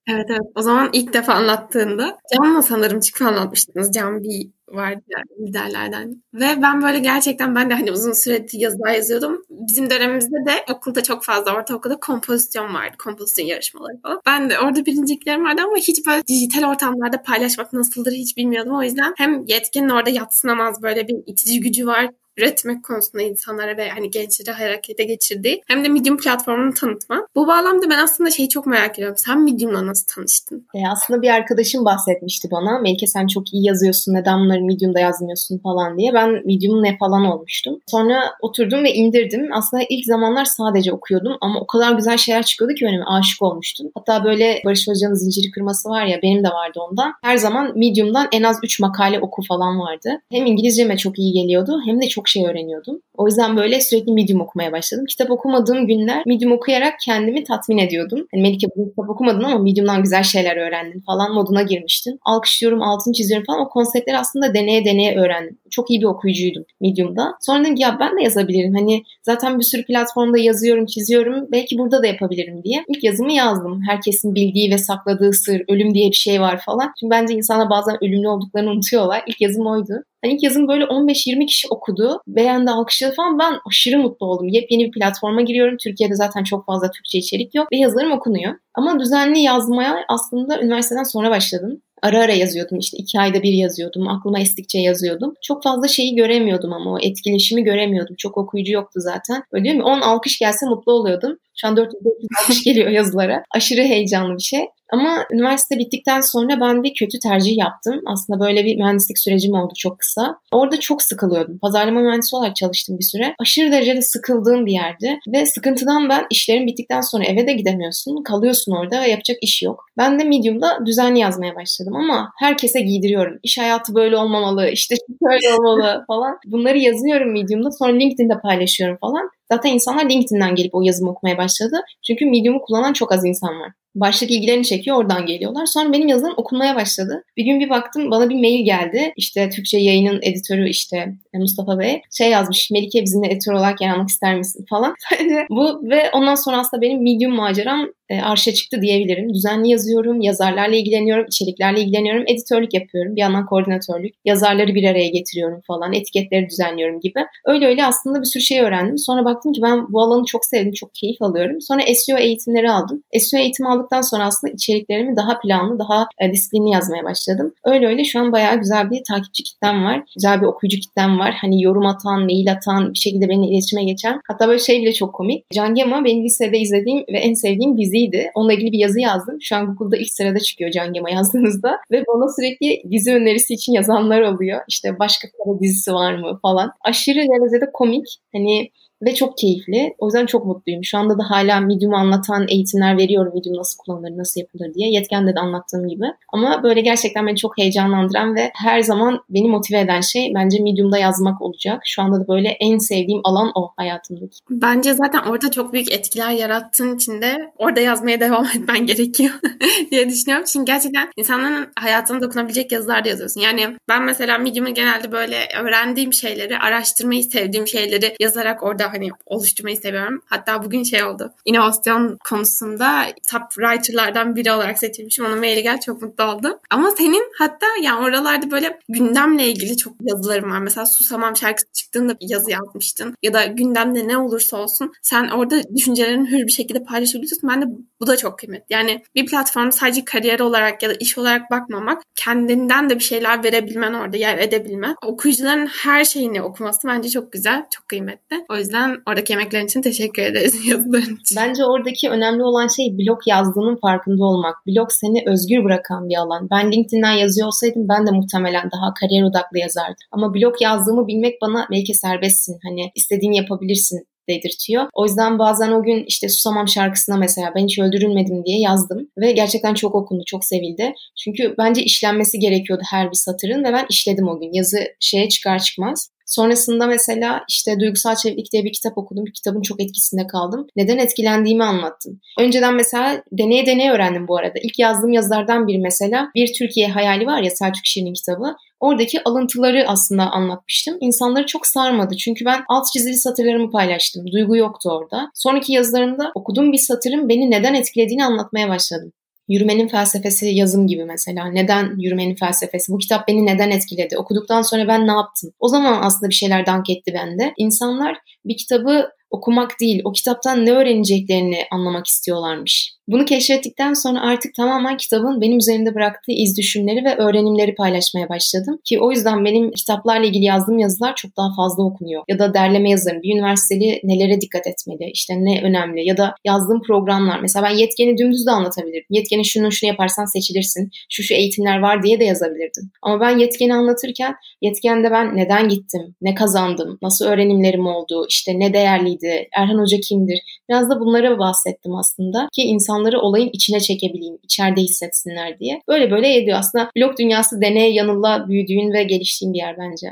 [0.09, 0.51] Evet evet.
[0.55, 3.91] O zaman ilk defa anlattığında Can'la sanırım çıkıp anlatmıştınız.
[3.93, 6.23] Can bir vardı yani liderlerden.
[6.33, 9.45] Ve ben böyle gerçekten ben de hani uzun süredir yazılar yazıyordum.
[9.49, 12.95] Bizim dönemimizde de okulda çok fazla ortaokulda kompozisyon vardı.
[13.03, 14.21] Kompozisyon yarışmaları falan.
[14.25, 18.75] Ben de orada birinciliklerim vardı ama hiç böyle dijital ortamlarda paylaşmak nasıldır hiç bilmiyordum.
[18.75, 22.09] O yüzden hem yetkinin orada yatsınamaz böyle bir itici gücü var
[22.41, 27.27] üretmek konusunda insanlara ve hani gençleri harekete geçirdiği hem de Medium platformunu tanıtma.
[27.35, 29.17] Bu bağlamda ben aslında şeyi çok merak ediyorum.
[29.17, 30.67] Sen Medium'la nasıl tanıştın?
[30.73, 32.79] E aslında bir arkadaşım bahsetmişti bana.
[32.79, 34.13] Melike sen çok iyi yazıyorsun.
[34.13, 36.13] Neden bunları Medium'da yazmıyorsun falan diye.
[36.13, 37.79] Ben Medium ne falan olmuştum.
[37.87, 39.49] Sonra oturdum ve indirdim.
[39.53, 43.87] Aslında ilk zamanlar sadece okuyordum ama o kadar güzel şeyler çıkıyordu ki önüme aşık olmuştum.
[43.95, 47.13] Hatta böyle Barış Özcan'ın zinciri kırması var ya benim de vardı ondan.
[47.23, 50.09] Her zaman Medium'dan en az 3 makale oku falan vardı.
[50.31, 53.01] Hem İngilizceme çok iyi geliyordu hem de çok şey öğreniyordum.
[53.17, 55.05] O yüzden böyle sürekli Medium okumaya başladım.
[55.09, 58.27] Kitap okumadığım günler Medium okuyarak kendimi tatmin ediyordum.
[58.31, 62.17] Hani Melike bu kitap okumadın ama Medium'dan güzel şeyler öğrendin falan moduna girmiştim.
[62.25, 63.61] Alkışlıyorum, altını çiziyorum falan.
[63.61, 65.57] O konseptleri aslında deneye deneye öğrendim.
[65.71, 67.33] Çok iyi bir okuyucuydum Medium'da.
[67.41, 68.75] Sonra dedim ya ben de yazabilirim.
[68.75, 71.47] Hani zaten bir sürü platformda yazıyorum, çiziyorum.
[71.51, 72.83] Belki burada da yapabilirim diye.
[72.87, 73.81] İlk yazımı yazdım.
[73.89, 76.93] Herkesin bildiği ve sakladığı sır, ölüm diye bir şey var falan.
[76.99, 79.23] Çünkü bence insanlar bazen ölümlü olduklarını unutuyorlar.
[79.27, 79.93] İlk yazım oydu.
[80.23, 82.21] Hani ilk yazım böyle 15-20 kişi okudu.
[82.27, 83.39] Beğendi, alkışladı falan.
[83.39, 84.47] Ben aşırı mutlu oldum.
[84.47, 85.77] Yepyeni bir platforma giriyorum.
[85.83, 88.55] Türkiye'de zaten çok fazla Türkçe içerik yok ve yazılarım okunuyor.
[88.73, 91.81] Ama düzenli yazmaya aslında üniversiteden sonra başladım.
[92.01, 94.07] Ara ara yazıyordum işte iki ayda bir yazıyordum.
[94.07, 95.33] Aklıma estikçe yazıyordum.
[95.41, 98.15] Çok fazla şeyi göremiyordum ama o etkileşimi göremiyordum.
[98.15, 99.43] Çok okuyucu yoktu zaten.
[99.53, 101.37] Böyle diyorum ya 10 alkış gelse mutlu oluyordum.
[101.61, 102.03] Şu an 400
[102.41, 103.43] alkış geliyor yazılara.
[103.55, 104.65] Aşırı heyecanlı bir şey.
[104.91, 108.01] Ama üniversite bittikten sonra ben bir kötü tercih yaptım.
[108.05, 110.35] Aslında böyle bir mühendislik sürecim oldu çok kısa.
[110.51, 111.59] Orada çok sıkılıyordum.
[111.59, 113.35] Pazarlama mühendisi olarak çalıştım bir süre.
[113.39, 115.19] Aşırı derecede sıkıldığım bir yerdi.
[115.27, 118.23] Ve sıkıntıdan ben işlerin bittikten sonra eve de gidemiyorsun.
[118.23, 119.85] Kalıyorsun orada ve yapacak iş yok.
[119.97, 123.39] Ben de Medium'da düzenli yazmaya başladım ama herkese giydiriyorum.
[123.43, 126.37] İş hayatı böyle olmamalı, işte şöyle olmalı falan.
[126.45, 129.29] Bunları yazıyorum Medium'da sonra LinkedIn'de paylaşıyorum falan.
[129.53, 131.75] Zaten insanlar LinkedIn'den gelip o yazımı okumaya başladı.
[132.07, 133.71] Çünkü Medium'u kullanan çok az insan var.
[133.95, 135.65] Başlık ilgilerini çekiyor oradan geliyorlar.
[135.65, 137.23] Sonra benim yazılarım okunmaya başladı.
[137.37, 139.13] Bir gün bir baktım bana bir mail geldi.
[139.17, 142.71] İşte Türkçe yayının editörü işte Mustafa Bey şey yazmış.
[142.71, 144.95] Melike bizimle editör olarak yer almak ister misin falan.
[145.49, 149.33] bu ve ondan sonra aslında benim Medium maceram e, arşa çıktı diyebilirim.
[149.33, 153.15] Düzenli yazıyorum, yazarlarla ilgileniyorum, içeriklerle ilgileniyorum, editörlük yapıyorum.
[153.15, 157.19] Bir yandan koordinatörlük, yazarları bir araya getiriyorum falan, etiketleri düzenliyorum gibi.
[157.45, 158.97] Öyle öyle aslında bir sürü şey öğrendim.
[158.97, 161.61] Sonra baktım ki ben bu alanı çok sevdim, çok keyif alıyorum.
[161.61, 163.03] Sonra SEO eğitimleri aldım.
[163.19, 167.53] SEO eğitimi aldıktan sonra aslında içeriklerimi daha planlı, daha e, disiplinli yazmaya başladım.
[167.65, 170.03] Öyle öyle şu an bayağı güzel bir takipçi kitlem var.
[170.15, 171.37] Güzel bir okuyucu kitlem var.
[171.41, 174.21] Hani yorum atan, mail atan, bir şekilde benimle iletişime geçen.
[174.27, 175.45] Hatta böyle şey bile çok komik.
[175.53, 178.31] Can Gema benim lisede izlediğim ve en sevdiğim dizi diziydi.
[178.35, 179.37] Onunla ilgili bir yazı yazdım.
[179.41, 181.77] Şu an Google'da ilk sırada çıkıyor Can Gema yazdığınızda.
[181.91, 184.59] Ve bana sürekli dizi önerisi için yazanlar oluyor.
[184.67, 186.71] İşte başka kara dizisi var mı falan.
[186.81, 188.05] Aşırı derecede komik.
[188.33, 188.69] Hani
[189.01, 189.95] ve çok keyifli.
[189.97, 190.83] O yüzden çok mutluyum.
[190.83, 193.33] Şu anda da hala Medium anlatan eğitimler veriyorum.
[193.35, 194.91] Medium nasıl kullanılır, nasıl yapılır diye.
[194.91, 196.05] Yetkende de anlattığım gibi.
[196.33, 200.97] Ama böyle gerçekten beni çok heyecanlandıran ve her zaman beni motive eden şey bence Medium'da
[200.97, 201.81] yazmak olacak.
[201.85, 204.37] Şu anda da böyle en sevdiğim alan o hayatımdaki.
[204.49, 209.33] Bence zaten orada çok büyük etkiler yarattığın için de orada yazmaya devam etmen gerekiyor
[209.91, 210.45] diye düşünüyorum.
[210.53, 213.41] Çünkü gerçekten insanların hayatına dokunabilecek yazılar da yazıyorsun.
[213.41, 219.77] Yani ben mesela Medium'u genelde böyle öğrendiğim şeyleri, araştırmayı sevdiğim şeyleri yazarak orada hani oluşturmayı
[219.77, 220.21] seviyorum.
[220.25, 221.33] Hatta bugün şey oldu.
[221.45, 225.25] İnovasyon konusunda top writer'lardan biri olarak seçilmişim.
[225.25, 226.53] Ona maili gel çok mutlu oldum.
[226.69, 230.59] Ama senin hatta yani oralarda böyle gündemle ilgili çok yazılarım var.
[230.59, 233.15] Mesela Susamam şarkısı çıktığında bir yazı yazmıştın.
[233.23, 237.49] Ya da gündemde ne olursa olsun sen orada düşüncelerini hür bir şekilde paylaşabiliyorsun.
[237.49, 237.65] Ben de
[238.01, 238.65] bu da çok kıymetli.
[238.69, 243.43] Yani bir platform sadece kariyer olarak ya da iş olarak bakmamak, kendinden de bir şeyler
[243.43, 244.95] verebilmen orada, yer edebilmen.
[245.05, 248.45] Okuyucuların her şeyini okuması bence çok güzel, çok kıymetli.
[248.49, 251.37] O yüzden oradaki yemeklerin için teşekkür ederiz yazıların için.
[251.37, 254.55] Bence oradaki önemli olan şey blog yazdığının farkında olmak.
[254.67, 256.47] Blog seni özgür bırakan bir alan.
[256.51, 260.05] Ben LinkedIn'den yazıyor olsaydım ben de muhtemelen daha kariyer odaklı yazardım.
[260.11, 262.59] Ama blog yazdığımı bilmek bana belki serbestsin.
[262.63, 264.85] Hani istediğini yapabilirsin dedirtiyor.
[264.93, 269.31] O yüzden bazen o gün işte Susamam şarkısına mesela ben hiç öldürülmedim diye yazdım ve
[269.31, 270.93] gerçekten çok okundu, çok sevildi.
[271.23, 274.53] Çünkü bence işlenmesi gerekiyordu her bir satırın ve ben işledim o gün.
[274.53, 276.09] Yazı şeye çıkar çıkmaz.
[276.31, 279.25] Sonrasında mesela işte Duygusal Çeviklik diye bir kitap okudum.
[279.25, 280.67] Bir kitabın çok etkisinde kaldım.
[280.75, 282.19] Neden etkilendiğimi anlattım.
[282.39, 284.59] Önceden mesela deneye deneye öğrendim bu arada.
[284.63, 288.55] İlk yazdığım yazılardan biri mesela Bir Türkiye Hayali var ya Selçuk Şirin'in kitabı.
[288.81, 290.97] Oradaki alıntıları aslında anlatmıştım.
[291.01, 292.15] İnsanları çok sarmadı.
[292.17, 294.31] Çünkü ben alt çizili satırlarımı paylaştım.
[294.31, 295.31] Duygu yoktu orada.
[295.33, 299.11] Sonraki yazılarımda okuduğum bir satırın beni neden etkilediğini anlatmaya başladım.
[299.47, 301.45] Yürümenin felsefesi yazım gibi mesela.
[301.45, 302.91] Neden yürümenin felsefesi?
[302.91, 304.17] Bu kitap beni neden etkiledi?
[304.17, 305.51] Okuduktan sonra ben ne yaptım?
[305.59, 307.53] O zaman aslında bir şeyler dank etti bende.
[307.57, 312.93] İnsanlar bir kitabı okumak değil, o kitaptan ne öğreneceklerini anlamak istiyorlarmış.
[313.07, 318.79] Bunu keşfettikten sonra artık tamamen kitabın benim üzerinde bıraktığı iz düşümleri ve öğrenimleri paylaşmaya başladım.
[318.85, 322.23] Ki o yüzden benim kitaplarla ilgili yazdığım yazılar çok daha fazla okunuyor.
[322.27, 323.21] Ya da derleme yazarım.
[323.21, 327.39] Bir üniversiteli nelere dikkat etmeli, işte ne önemli ya da yazdığım programlar.
[327.39, 329.05] Mesela ben yetkeni dümdüz de anlatabilirim.
[329.09, 330.89] Yetkeni şunu şunu yaparsan seçilirsin.
[331.09, 332.91] Şu şu eğitimler var diye de yazabilirdim.
[333.01, 338.73] Ama ben yetkeni anlatırken yetkende ben neden gittim, ne kazandım, nasıl öğrenimlerim oldu, işte ne
[338.73, 340.39] değerliydi, Erhan Hoca kimdir?
[340.69, 345.81] Biraz da bunlara bahsettim aslında ki insan insanları olayın içine çekebileyim, içeride hissetsinler diye.
[345.87, 346.57] Böyle böyle ediyor.
[346.59, 350.07] Aslında blog dünyası deneye yanılla büyüdüğün ve geliştiğin bir yer bence.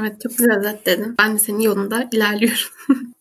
[0.00, 1.14] Evet çok güzel özetledin.
[1.18, 2.68] Ben de senin yolunda ilerliyorum.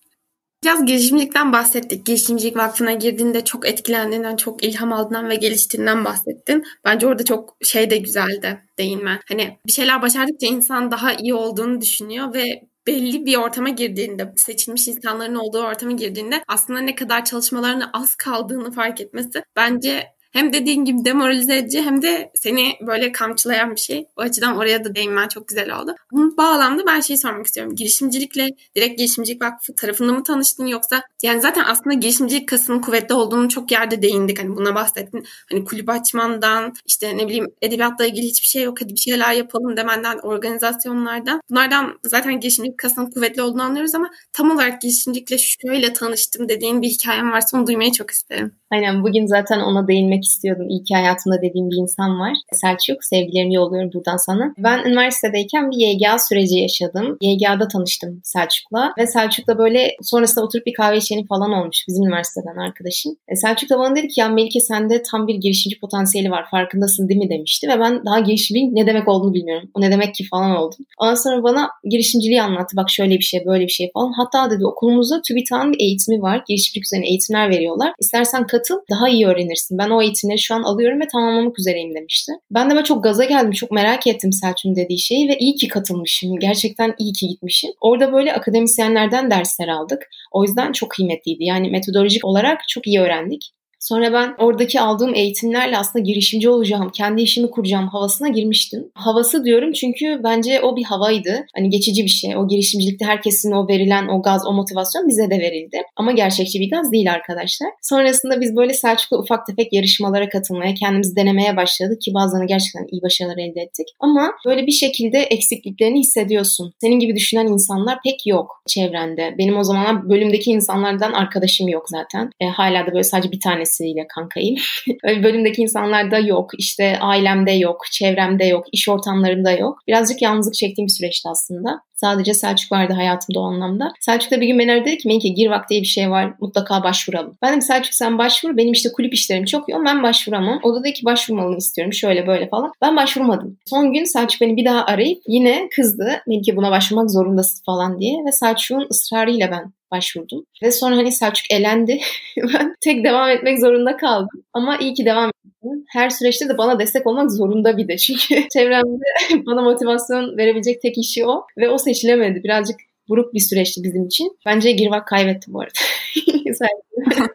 [0.64, 2.06] Biraz girişimcilikten bahsettik.
[2.06, 6.64] Girişimcilik Vakfı'na girdiğinde çok etkilendiğinden, çok ilham aldığından ve geliştiğinden bahsettin.
[6.86, 9.20] Bence orada çok şey de güzeldi değinme.
[9.28, 12.44] Hani bir şeyler başardıkça insan daha iyi olduğunu düşünüyor ve
[12.88, 18.72] belli bir ortama girdiğinde, seçilmiş insanların olduğu ortama girdiğinde aslında ne kadar çalışmalarına az kaldığını
[18.72, 24.06] fark etmesi bence hem dediğin gibi demoralize edici hem de seni böyle kamçılayan bir şey.
[24.18, 25.96] O açıdan oraya da değinmen çok güzel oldu.
[26.12, 27.76] Bu bağlamda ben şey sormak istiyorum.
[27.76, 33.50] Girişimcilikle direkt Girişimcilik Vakfı tarafında mı tanıştın yoksa yani zaten aslında girişimcilik kasının kuvvetli olduğunu
[33.50, 34.40] çok yerde değindik.
[34.40, 35.26] Hani buna bahsettin.
[35.52, 39.78] Hani kulüp açmandan işte ne bileyim edebiyatla ilgili hiçbir şey yok hadi bir şeyler yapalım
[39.78, 41.42] demenden organizasyonlardan.
[41.50, 46.88] Bunlardan zaten girişimcilik kasının kuvvetli olduğunu anlıyoruz ama tam olarak girişimcilikle şöyle tanıştım dediğin bir
[46.88, 48.56] hikayen varsa onu duymayı çok isterim.
[48.72, 50.70] Aynen bugün zaten ona değinmek istiyordum.
[50.70, 52.34] İyi ki hayatımda dediğim bir insan var.
[52.54, 54.54] Selçuk, sevgilerimi yolluyorum buradan sana.
[54.58, 57.18] Ben üniversitedeyken bir YGA süreci yaşadım.
[57.22, 58.94] YGA'da tanıştım Selçuk'la.
[58.98, 63.16] Ve Selçuk'la böyle sonrasında oturup bir kahve içeni falan olmuş bizim üniversiteden arkadaşım.
[63.28, 67.10] E, Selçuk da bana dedi ki ya Melike sende tam bir girişimci potansiyeli var farkındasın
[67.10, 67.68] değil mi demişti.
[67.68, 69.70] Ve ben daha girişimciliğin ne demek olduğunu bilmiyorum.
[69.74, 70.86] O ne demek ki falan oldum.
[71.00, 72.78] Ondan sonra bana girişimciliği anlattı.
[72.78, 74.12] Bak şöyle bir şey böyle bir şey falan.
[74.18, 76.44] Hatta dedi okulumuzda TÜBİTAK'ın eğitimi var.
[76.48, 77.94] Girişimcilik üzerine eğitimler veriyorlar.
[78.00, 79.78] İstersen katıl daha iyi öğrenirsin.
[79.78, 82.32] Ben o eğitimleri şu an alıyorum ve tamamlamak üzereyim demişti.
[82.52, 83.52] Ben de böyle çok gaza geldim.
[83.52, 86.40] Çok merak ettim Selçuk'un dediği şeyi ve iyi ki katılmışım.
[86.40, 87.72] Gerçekten iyi ki gitmişim.
[87.82, 90.10] Orada böyle akademisyenlerden dersler aldık.
[90.32, 91.44] O yüzden çok kıymetliydi.
[91.44, 93.52] Yani metodolojik olarak çok iyi öğrendik.
[93.84, 98.92] Sonra ben oradaki aldığım eğitimlerle aslında girişimci olacağım, kendi işimi kuracağım havasına girmiştim.
[98.94, 101.46] Havası diyorum çünkü bence o bir havaydı.
[101.56, 102.38] Hani geçici bir şey.
[102.38, 105.78] O girişimcilikte herkesin o verilen o gaz, o motivasyon bize de verildi.
[105.96, 107.70] Ama gerçekçi bir gaz değil arkadaşlar.
[107.82, 113.02] Sonrasında biz böyle Selçuk'la ufak tefek yarışmalara katılmaya, kendimizi denemeye başladık ki bazılarına gerçekten iyi
[113.02, 113.88] başarılar elde ettik.
[114.00, 116.74] Ama böyle bir şekilde eksikliklerini hissediyorsun.
[116.82, 119.36] Senin gibi düşünen insanlar pek yok çevrende.
[119.38, 122.30] Benim o zamanlar bölümdeki insanlardan arkadaşım yok zaten.
[122.42, 124.56] E, hala da böyle sadece bir tanesi tanesiyle kankayım.
[125.04, 129.78] Öyle bölümdeki insanlarda yok, işte ailemde yok, çevremde yok, iş ortamlarımda yok.
[129.88, 131.82] Birazcık yalnızlık çektiğim bir süreçti aslında.
[132.04, 133.94] Sadece Selçuk vardı hayatımda o anlamda.
[134.00, 136.84] Selçuk da bir gün beni aradı dedi ki Melike Girvak diye bir şey var mutlaka
[136.84, 137.38] başvuralım.
[137.42, 140.60] Ben dedim Selçuk sen başvur benim işte kulüp işlerim çok yoğun ben başvuramam.
[140.64, 142.72] O da dedi ki başvurmalını istiyorum şöyle böyle falan.
[142.82, 143.58] Ben başvurmadım.
[143.66, 146.22] Son gün Selçuk beni bir daha arayıp yine kızdı.
[146.28, 150.46] Melike buna başvurmak zorundasın falan diye ve Selçuk'un ısrarıyla ben başvurdum.
[150.64, 152.00] Ve sonra hani Selçuk elendi.
[152.38, 154.44] ben tek devam etmek zorunda kaldım.
[154.54, 155.86] Ama iyi ki devam ettim.
[155.90, 157.98] Her süreçte de bana destek olmak zorunda bir de.
[157.98, 159.06] Çünkü çevremde
[159.46, 161.46] bana motivasyon verebilecek tek işi o.
[161.58, 162.44] Ve o seçilemedi.
[162.44, 162.76] Birazcık
[163.10, 164.38] buruk bir süreçti bizim için.
[164.46, 165.74] Bence Girvak kaybetti bu arada.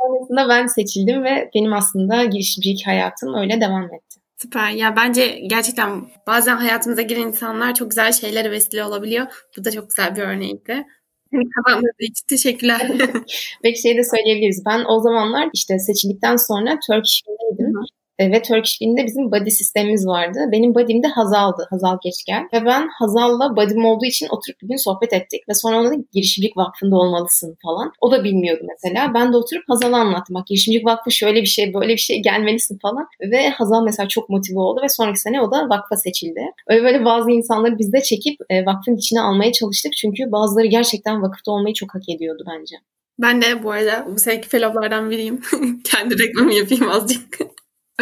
[0.00, 4.20] Sonrasında ben seçildim ve benim aslında girişimcilik hayatım öyle devam etti.
[4.36, 4.70] Süper.
[4.70, 9.26] Ya bence gerçekten bazen hayatımıza giren insanlar çok güzel şeylere vesile olabiliyor.
[9.58, 10.84] Bu da çok güzel bir örnekti.
[11.32, 12.90] Kazandığınız için teşekkürler.
[13.64, 14.62] Belki şey de söyleyebiliriz.
[14.66, 17.74] Ben o zamanlar işte seçildikten sonra Turkish Film'deydim.
[18.18, 20.38] E, ve Turkish Film'de bizim body sistemimiz vardı.
[20.52, 21.66] Benim body'm de Hazal'dı.
[21.70, 22.42] Hazal Geçgel.
[22.52, 25.48] Ve ben Hazal'la body'm olduğu için oturup bir gün sohbet ettik.
[25.48, 27.92] Ve sonra ona girişimcilik vakfında olmalısın falan.
[28.00, 29.14] O da bilmiyordu mesela.
[29.14, 30.34] Ben de oturup Hazal'a anlattım.
[30.34, 33.06] Bak girişimcilik vakfı şöyle bir şey, böyle bir şey gelmelisin falan.
[33.20, 36.40] Ve Hazal mesela çok motive oldu ve sonraki sene o da vakfa seçildi.
[36.68, 39.92] Öyle böyle bazı insanları biz de çekip e, vakfın içine almaya çalıştık.
[39.92, 42.76] Çünkü bazıları gerçekten vakıfta olmayı çok hak ediyordu bence.
[43.18, 45.40] Ben de bu arada bu seneki fellowlardan biriyim.
[45.84, 47.38] Kendi reklamı yapayım azıcık.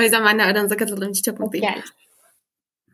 [0.00, 1.66] O yüzden ben de aranıza katıldığım için çok mutluyum.
[1.66, 1.82] Gel.